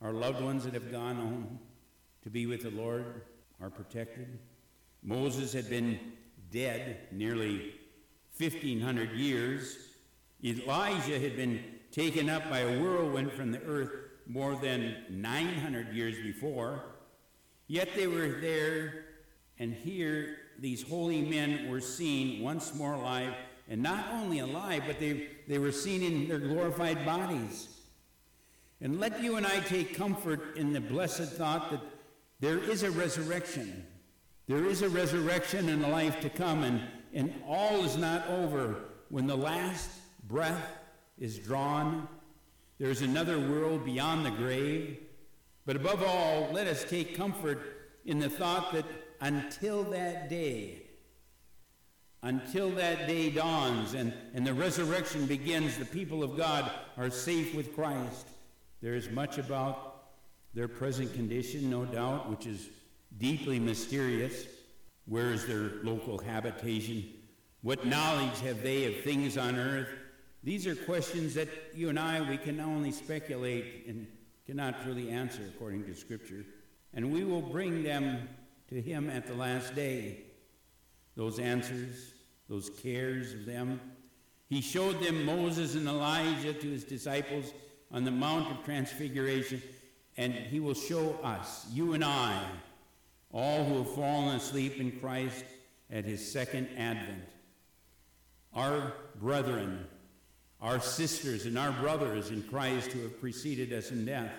[0.00, 1.58] Our loved ones that have gone home
[2.22, 3.22] to be with the Lord
[3.60, 4.38] are protected.
[5.02, 5.98] Moses had been
[6.52, 7.72] dead nearly
[8.36, 9.76] 1,500 years.
[10.44, 13.90] Elijah had been taken up by a whirlwind from the earth
[14.26, 16.84] more than 900 years before.
[17.66, 19.04] Yet they were there,
[19.58, 23.34] and here these holy men were seen once more alive,
[23.68, 27.77] and not only alive, but they, they were seen in their glorified bodies.
[28.80, 31.80] And let you and I take comfort in the blessed thought that
[32.40, 33.84] there is a resurrection.
[34.46, 36.80] There is a resurrection and a life to come, and,
[37.12, 38.76] and all is not over.
[39.08, 39.90] When the last
[40.28, 40.78] breath
[41.18, 42.06] is drawn,
[42.78, 44.98] there's another world beyond the grave.
[45.66, 47.60] But above all, let us take comfort
[48.04, 48.86] in the thought that
[49.20, 50.82] until that day,
[52.22, 57.54] until that day dawns and, and the resurrection begins, the people of God are safe
[57.54, 58.28] with Christ.
[58.80, 60.04] There is much about
[60.54, 62.68] their present condition, no doubt, which is
[63.18, 64.46] deeply mysterious.
[65.06, 67.04] Where is their local habitation?
[67.62, 69.88] What knowledge have they of things on earth?
[70.44, 74.06] These are questions that you and I, we can only speculate and
[74.46, 76.44] cannot really answer according to Scripture.
[76.94, 78.28] And we will bring them
[78.68, 80.22] to Him at the last day.
[81.16, 82.12] Those answers,
[82.48, 83.80] those cares of them.
[84.48, 87.52] He showed them Moses and Elijah to his disciples
[87.90, 89.62] on the Mount of Transfiguration,
[90.16, 92.42] and He will show us, you and I,
[93.32, 95.44] all who have fallen asleep in Christ
[95.90, 97.24] at His second advent.
[98.54, 99.86] Our brethren,
[100.60, 104.32] our sisters and our brothers in Christ who have preceded us in death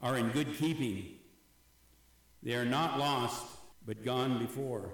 [0.00, 1.14] are in good keeping.
[2.42, 3.44] They are not lost,
[3.86, 4.90] but gone before.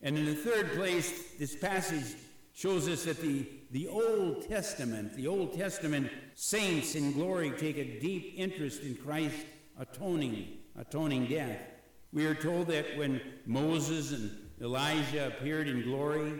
[0.00, 2.16] And in the third place, this passage
[2.54, 7.98] shows us that the, the Old Testament, the Old Testament saints in glory take a
[7.98, 9.44] deep interest in Christ's
[9.78, 11.58] atoning, atoning death.
[12.12, 16.34] We are told that when Moses and Elijah appeared in glory,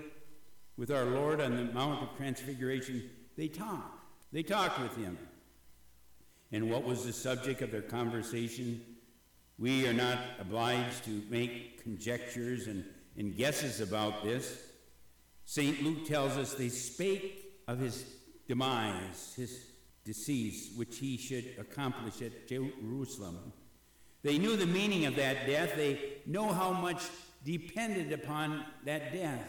[0.77, 4.05] with our Lord on the Mount of Transfiguration, they talked.
[4.33, 5.19] They talked with him.
[6.51, 8.83] And what was the subject of their conversation?
[9.59, 12.85] We are not obliged to make conjectures and,
[13.17, 14.72] and guesses about this.
[15.45, 15.83] St.
[15.83, 18.05] Luke tells us they spake of his
[18.49, 19.67] demise, his
[20.05, 23.53] decease, which he should accomplish at Jerusalem.
[24.23, 25.75] They knew the meaning of that death.
[25.77, 27.03] They know how much
[27.45, 29.47] depended upon that death.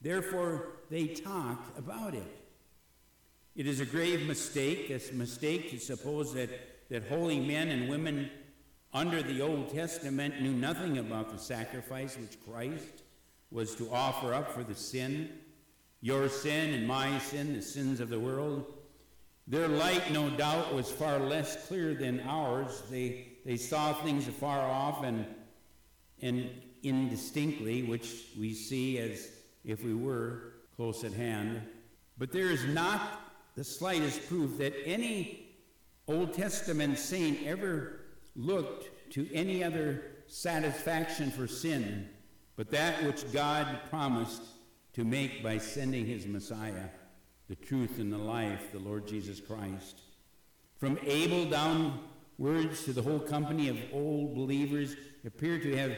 [0.00, 2.36] Therefore, they talked about it.
[3.56, 6.50] It is a grave mistake, a mistake to suppose that,
[6.88, 8.30] that holy men and women
[8.92, 13.02] under the Old Testament knew nothing about the sacrifice which Christ
[13.50, 15.30] was to offer up for the sin,
[16.00, 18.64] your sin and my sin, the sins of the world.
[19.46, 22.82] Their light, no doubt, was far less clear than ours.
[22.90, 25.26] They, they saw things afar off and,
[26.22, 26.48] and
[26.82, 29.28] indistinctly, which we see as
[29.64, 31.60] if we were close at hand.
[32.16, 33.00] But there is not
[33.56, 35.48] the slightest proof that any
[36.06, 38.00] Old Testament saint ever
[38.36, 42.08] looked to any other satisfaction for sin
[42.60, 44.42] but that which God promised
[44.92, 46.90] to make by sending his Messiah,
[47.48, 50.02] the truth and the life, the Lord Jesus Christ.
[50.76, 54.94] From Abel downwards to the whole company of old believers
[55.24, 55.96] appear to have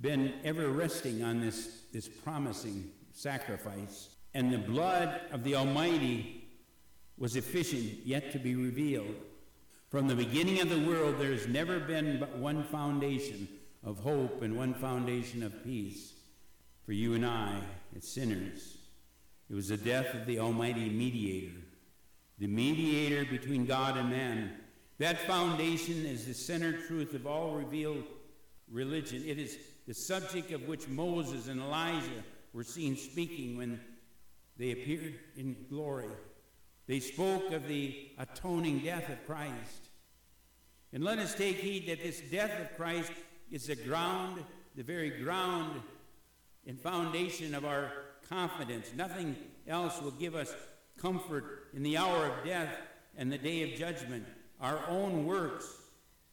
[0.00, 4.10] been ever resting on this, this promising sacrifice.
[4.34, 6.44] And the blood of the Almighty
[7.18, 9.16] was efficient yet to be revealed.
[9.90, 13.48] From the beginning of the world, there has never been but one foundation
[13.88, 16.12] of hope and one foundation of peace
[16.84, 17.58] for you and I
[17.96, 18.76] as sinners.
[19.48, 21.56] It was the death of the Almighty Mediator,
[22.38, 24.52] the mediator between God and man.
[24.98, 28.04] That foundation is the center truth of all revealed
[28.70, 29.24] religion.
[29.26, 33.80] It is the subject of which Moses and Elijah were seen speaking when
[34.58, 36.10] they appeared in glory.
[36.86, 39.88] They spoke of the atoning death of Christ.
[40.92, 43.12] And let us take heed that this death of Christ
[43.50, 44.42] is the ground,
[44.76, 45.80] the very ground
[46.66, 47.92] and foundation of our
[48.28, 48.92] confidence.
[48.96, 49.36] Nothing
[49.66, 50.54] else will give us
[51.00, 52.74] comfort in the hour of death
[53.16, 54.26] and the day of judgment.
[54.60, 55.66] Our own works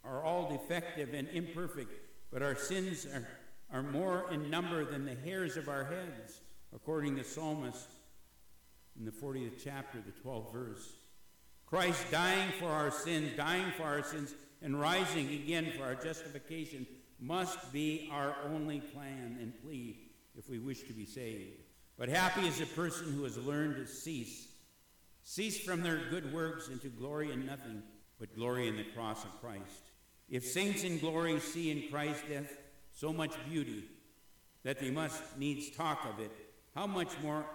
[0.03, 1.91] are all defective and imperfect,
[2.31, 3.27] but our sins are,
[3.71, 6.41] are more in number than the hairs of our heads,
[6.73, 7.87] according to the Psalmist
[8.99, 10.93] in the 40th chapter, the 12th verse.
[11.65, 16.85] Christ dying for our sins, dying for our sins, and rising again for our justification
[17.19, 19.97] must be our only plan and plea
[20.37, 21.61] if we wish to be saved.
[21.97, 24.47] But happy is the person who has learned to cease,
[25.23, 27.81] cease from their good works into glory in nothing,
[28.19, 29.91] but glory in the cross of Christ.
[30.29, 32.51] If saints in glory see in Christ's death
[32.91, 33.83] so much beauty
[34.63, 36.31] that they must needs talk of it,
[36.73, 37.45] how much more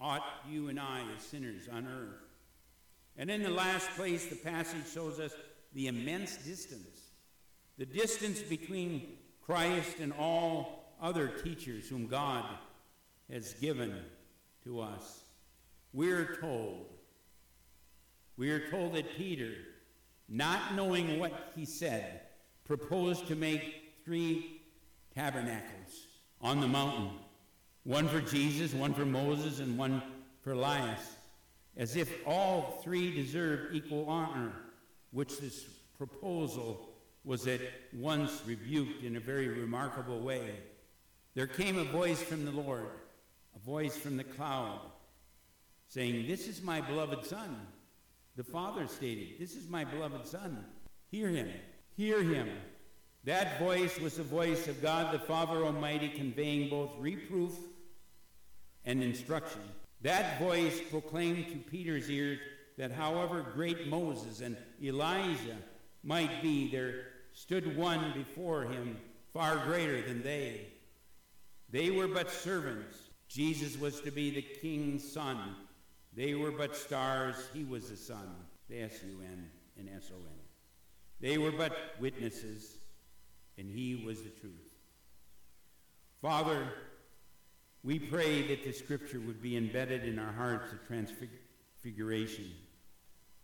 [0.00, 2.20] ought you and I as sinners on earth?
[3.16, 5.32] And in the last place, the passage shows us
[5.74, 6.97] the immense distance,
[7.78, 9.06] the distance between
[9.40, 12.44] Christ and all other teachers whom God
[13.32, 13.94] has given
[14.64, 15.20] to us.
[15.92, 16.86] We're told,
[18.36, 19.52] we are told that Peter,
[20.28, 22.22] not knowing what he said,
[22.64, 24.60] proposed to make three
[25.14, 26.06] tabernacles
[26.40, 27.10] on the mountain.
[27.84, 30.02] One for Jesus, one for Moses, and one
[30.42, 31.16] for Elias,
[31.76, 34.52] as if all three deserved equal honor,
[35.12, 35.64] which this
[35.96, 36.87] proposal
[37.28, 37.60] was at
[37.92, 40.50] once rebuked in a very remarkable way.
[41.34, 42.88] There came a voice from the Lord,
[43.54, 44.80] a voice from the cloud,
[45.88, 47.66] saying, This is my beloved Son.
[48.36, 50.64] The Father stated, This is my beloved Son.
[51.10, 51.50] Hear him.
[51.98, 52.48] Hear him.
[53.24, 57.52] That voice was the voice of God the Father Almighty conveying both reproof
[58.86, 59.60] and instruction.
[60.00, 62.38] That voice proclaimed to Peter's ears
[62.78, 65.58] that however great Moses and Elijah
[66.02, 67.07] might be, there
[67.38, 68.96] stood one before him
[69.32, 70.66] far greater than they.
[71.70, 72.98] They were but servants.
[73.28, 75.38] Jesus was to be the king's son.
[76.16, 77.36] They were but stars.
[77.54, 78.28] He was the sun.
[78.68, 80.38] The S U N and S O N.
[81.20, 82.78] They were but witnesses,
[83.56, 84.74] and he was the truth.
[86.20, 86.66] Father,
[87.84, 92.50] we pray that the scripture would be embedded in our hearts of transfiguration.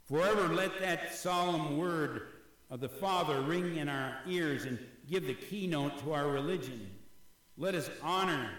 [0.04, 2.22] Forever let that solemn word
[2.74, 6.90] of the Father ring in our ears and give the keynote to our religion.
[7.56, 8.50] Let us honor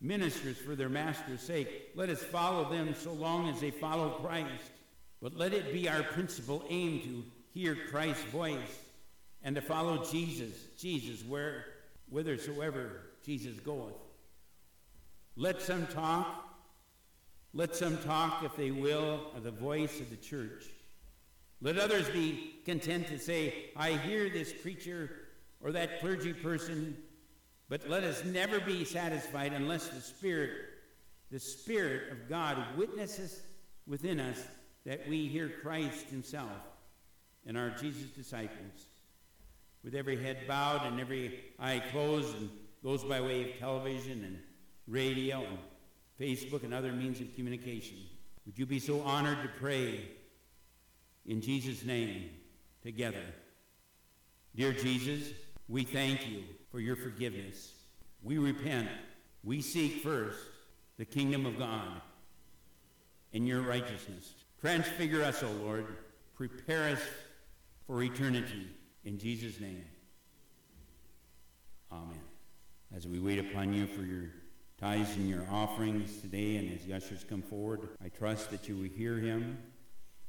[0.00, 1.90] ministers for their master's sake.
[1.94, 4.70] Let us follow them so long as they follow Christ.
[5.20, 7.22] But let it be our principal aim to
[7.52, 8.78] hear Christ's voice
[9.42, 11.66] and to follow Jesus, Jesus, where
[12.08, 13.92] whithersoever Jesus goeth.
[15.36, 16.48] Let some talk,
[17.52, 20.64] let some talk, if they will, of the voice of the church.
[21.60, 25.10] Let others be content to say, I hear this preacher
[25.60, 26.96] or that clergy person,
[27.68, 30.52] but let us never be satisfied unless the Spirit,
[31.32, 33.42] the Spirit of God, witnesses
[33.86, 34.40] within us
[34.86, 36.50] that we hear Christ Himself
[37.46, 38.86] and our Jesus disciples.
[39.82, 42.50] With every head bowed and every eye closed, and
[42.82, 44.38] those by way of television and
[44.86, 45.58] radio and
[46.20, 47.96] Facebook and other means of communication.
[48.46, 50.08] Would you be so honored to pray
[51.28, 52.30] in Jesus' name
[52.82, 53.22] together?
[54.56, 55.28] Dear Jesus,
[55.68, 57.72] we thank you for your forgiveness.
[58.22, 58.88] We repent.
[59.44, 60.38] We seek first
[60.96, 62.00] the kingdom of God
[63.32, 64.34] and your righteousness.
[64.60, 65.86] Transfigure us, O Lord.
[66.34, 67.00] Prepare us
[67.86, 68.66] for eternity.
[69.04, 69.84] In Jesus' name.
[71.92, 72.20] Amen.
[72.96, 74.30] As we wait upon you for your
[74.80, 78.76] tithes and your offerings today, and as the ushers come forward, I trust that you
[78.76, 79.58] will hear him.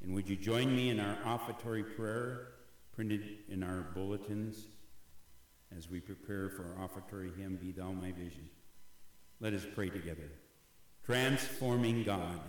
[0.02, 2.48] And would you join me in our offertory prayer
[2.96, 4.68] printed in our bulletins
[5.76, 8.50] as we prepare for our offertory hymn, Be Thou My Vision?
[9.40, 10.30] Let us pray together.
[11.06, 12.40] Transforming God,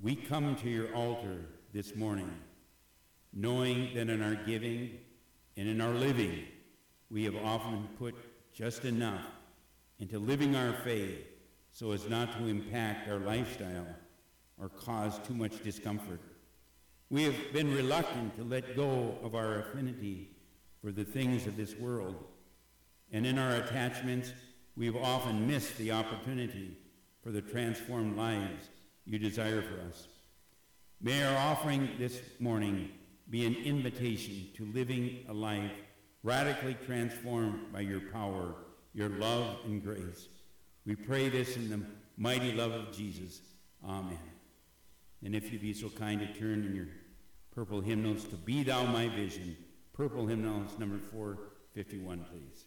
[0.00, 2.30] we come to your altar this morning,
[3.32, 4.98] knowing that in our giving
[5.56, 6.44] and in our living,
[7.10, 8.14] we have often put
[8.52, 9.24] just enough
[9.98, 11.24] into living our faith
[11.72, 13.86] so as not to impact our lifestyle
[14.58, 16.20] or cause too much discomfort.
[17.10, 20.30] We have been reluctant to let go of our affinity
[20.82, 22.16] for the things of this world.
[23.12, 24.32] And in our attachments,
[24.76, 26.76] we've often missed the opportunity
[27.22, 28.70] for the transformed lives
[29.04, 30.08] you desire for us.
[31.00, 32.90] May our offering this morning
[33.30, 35.72] be an invitation to living a life
[36.22, 38.54] radically transformed by your power
[38.96, 40.28] your love and grace.
[40.86, 41.80] We pray this in the
[42.16, 43.42] mighty love of Jesus.
[43.86, 44.35] Amen.
[45.24, 46.88] And if you'd be so kind to turn in your
[47.54, 49.56] purple hymnals to Be Thou My Vision,
[49.92, 52.66] Purple hymnals number 451, please.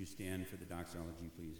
[0.00, 1.58] You stand for the doxology, please?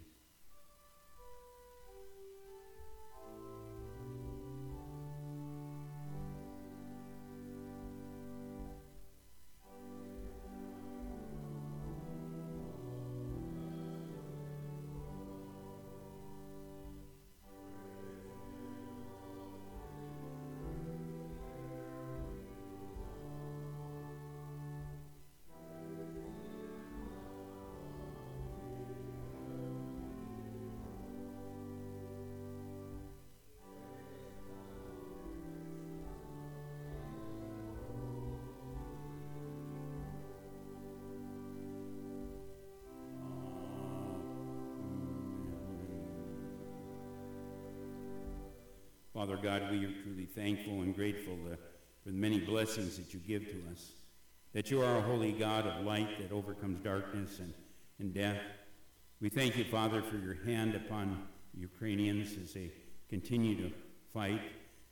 [49.20, 51.56] Father God, we are truly thankful and grateful uh,
[52.02, 53.90] for the many blessings that you give to us.
[54.54, 57.52] That you are a holy God of light that overcomes darkness and,
[57.98, 58.38] and death.
[59.20, 61.22] We thank you, Father, for your hand upon
[61.54, 62.72] Ukrainians as they
[63.10, 63.70] continue to
[64.14, 64.40] fight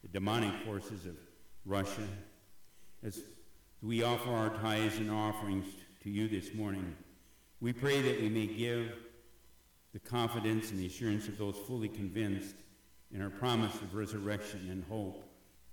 [0.02, 1.16] the demonic forces of
[1.64, 2.06] Russia.
[3.02, 3.22] As
[3.80, 5.64] we offer our tithes and offerings
[6.02, 6.94] to you this morning,
[7.62, 8.92] we pray that we may give
[9.94, 12.56] the confidence and the assurance of those fully convinced
[13.12, 15.24] in our promise of resurrection and hope.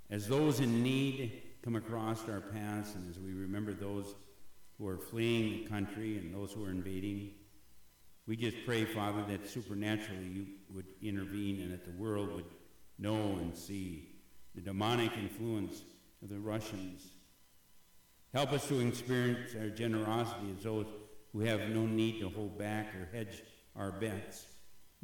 [0.10, 4.16] As those in need come across our paths, and as we remember those
[4.78, 7.32] who are fleeing the country and those who are invading,
[8.28, 12.46] we just pray, Father, that supernaturally you would intervene and that the world would
[12.98, 14.10] know and see
[14.56, 15.84] the demonic influence
[16.24, 17.06] of the Russians.
[18.34, 20.88] Help us to experience our generosity as those
[21.32, 23.44] who have no need to hold back or hedge
[23.76, 24.46] our bets.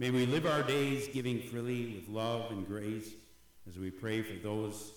[0.02, 3.12] May we live our days giving freely with love and grace
[3.70, 4.93] as we pray for those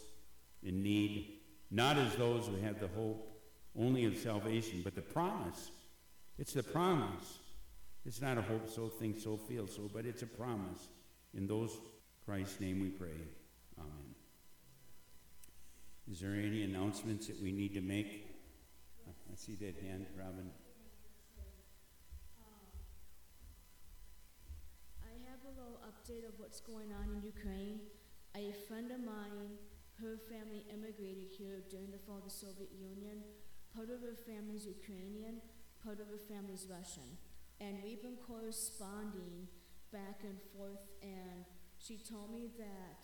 [0.62, 1.40] in need,
[1.70, 3.38] not as those who have the hope
[3.78, 5.70] only of salvation, but the promise.
[6.38, 7.36] It's the promise.
[8.06, 10.88] It's not a hope so, think so, feel so, but it's a promise.
[11.34, 11.76] In those
[12.24, 13.20] Christ's name we pray.
[13.78, 14.14] Amen.
[16.10, 18.26] Is there any announcements that we need to make?
[19.06, 20.50] I see that hand, Robin.
[25.14, 27.80] I have a little update of what's going on in Ukraine.
[28.36, 29.58] A friend of mine,
[29.98, 33.22] her family immigrated here during the fall of the Soviet Union.
[33.74, 35.42] Part of her family's Ukrainian,
[35.82, 37.18] part of her family's Russian.
[37.60, 39.48] And we've been corresponding
[39.90, 41.42] back and forth, and
[41.78, 43.02] She told me that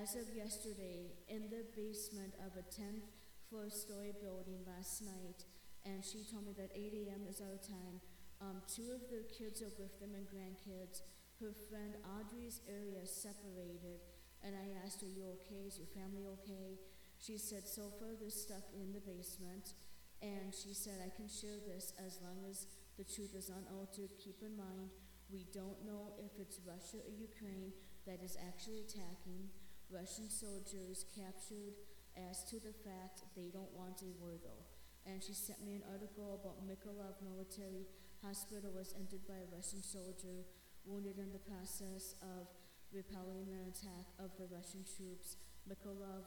[0.00, 3.10] as of yesterday, in the basement of a 10th
[3.50, 5.44] floor story building last night,
[5.84, 7.26] and she told me that 8 a.m.
[7.28, 8.00] is our time.
[8.40, 11.02] Um, two of their kids are with them and grandkids.
[11.40, 14.00] Her friend Audrey's area separated,
[14.42, 15.66] and I asked her, "You okay?
[15.66, 16.80] Is your family okay?"
[17.18, 19.74] She said, "So far they're stuck in the basement,"
[20.20, 22.66] and she said, "I can share this as long as
[22.96, 24.18] the truth is unaltered.
[24.18, 24.90] Keep in mind,
[25.30, 27.72] we don't know if it's Russia or Ukraine
[28.04, 29.50] that is actually attacking.
[29.90, 31.74] Russian soldiers captured
[32.16, 34.66] as to the fact they don't want a war though."
[35.06, 37.86] And she sent me an article about Mykolaiv Military
[38.22, 40.44] Hospital was entered by a Russian soldier
[40.88, 42.48] wounded in the process of
[42.88, 45.36] repelling an attack of the Russian troops.
[45.68, 46.24] Mykolaiv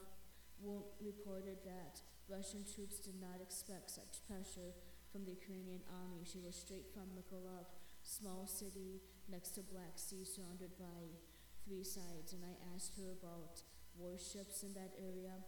[1.01, 4.77] reported that Russian troops did not expect such pressure
[5.11, 6.21] from the Ukrainian army.
[6.23, 7.65] She was straight from Mykolaiv,
[8.03, 11.17] small city next to Black Sea, surrounded by
[11.65, 12.31] three sides.
[12.33, 13.65] And I asked her about
[13.97, 15.41] warships in that area,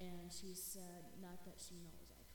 [0.00, 2.26] and she said not that she knows of.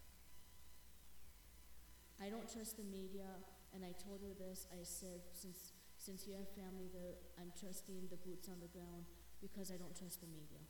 [2.22, 3.42] I don't trust the media,
[3.74, 4.68] and I told her this.
[4.72, 9.04] I said, since since you have family there, I'm trusting the boots on the ground
[9.42, 10.64] because I don't trust the media.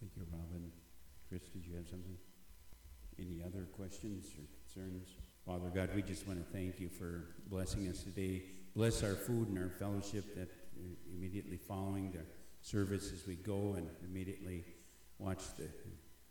[0.00, 0.72] Thank you, Robin.
[1.28, 2.16] Chris, did you have something?
[3.18, 5.08] Any other questions or concerns?
[5.44, 8.42] Father God, we just want to thank you for blessing us today.
[8.74, 10.48] Bless our food and our fellowship that
[11.14, 12.24] immediately following the
[12.62, 14.64] service as we go and immediately
[15.18, 15.68] watch the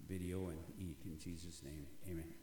[0.07, 1.85] video and eat in Jesus' name.
[2.09, 2.33] Amen.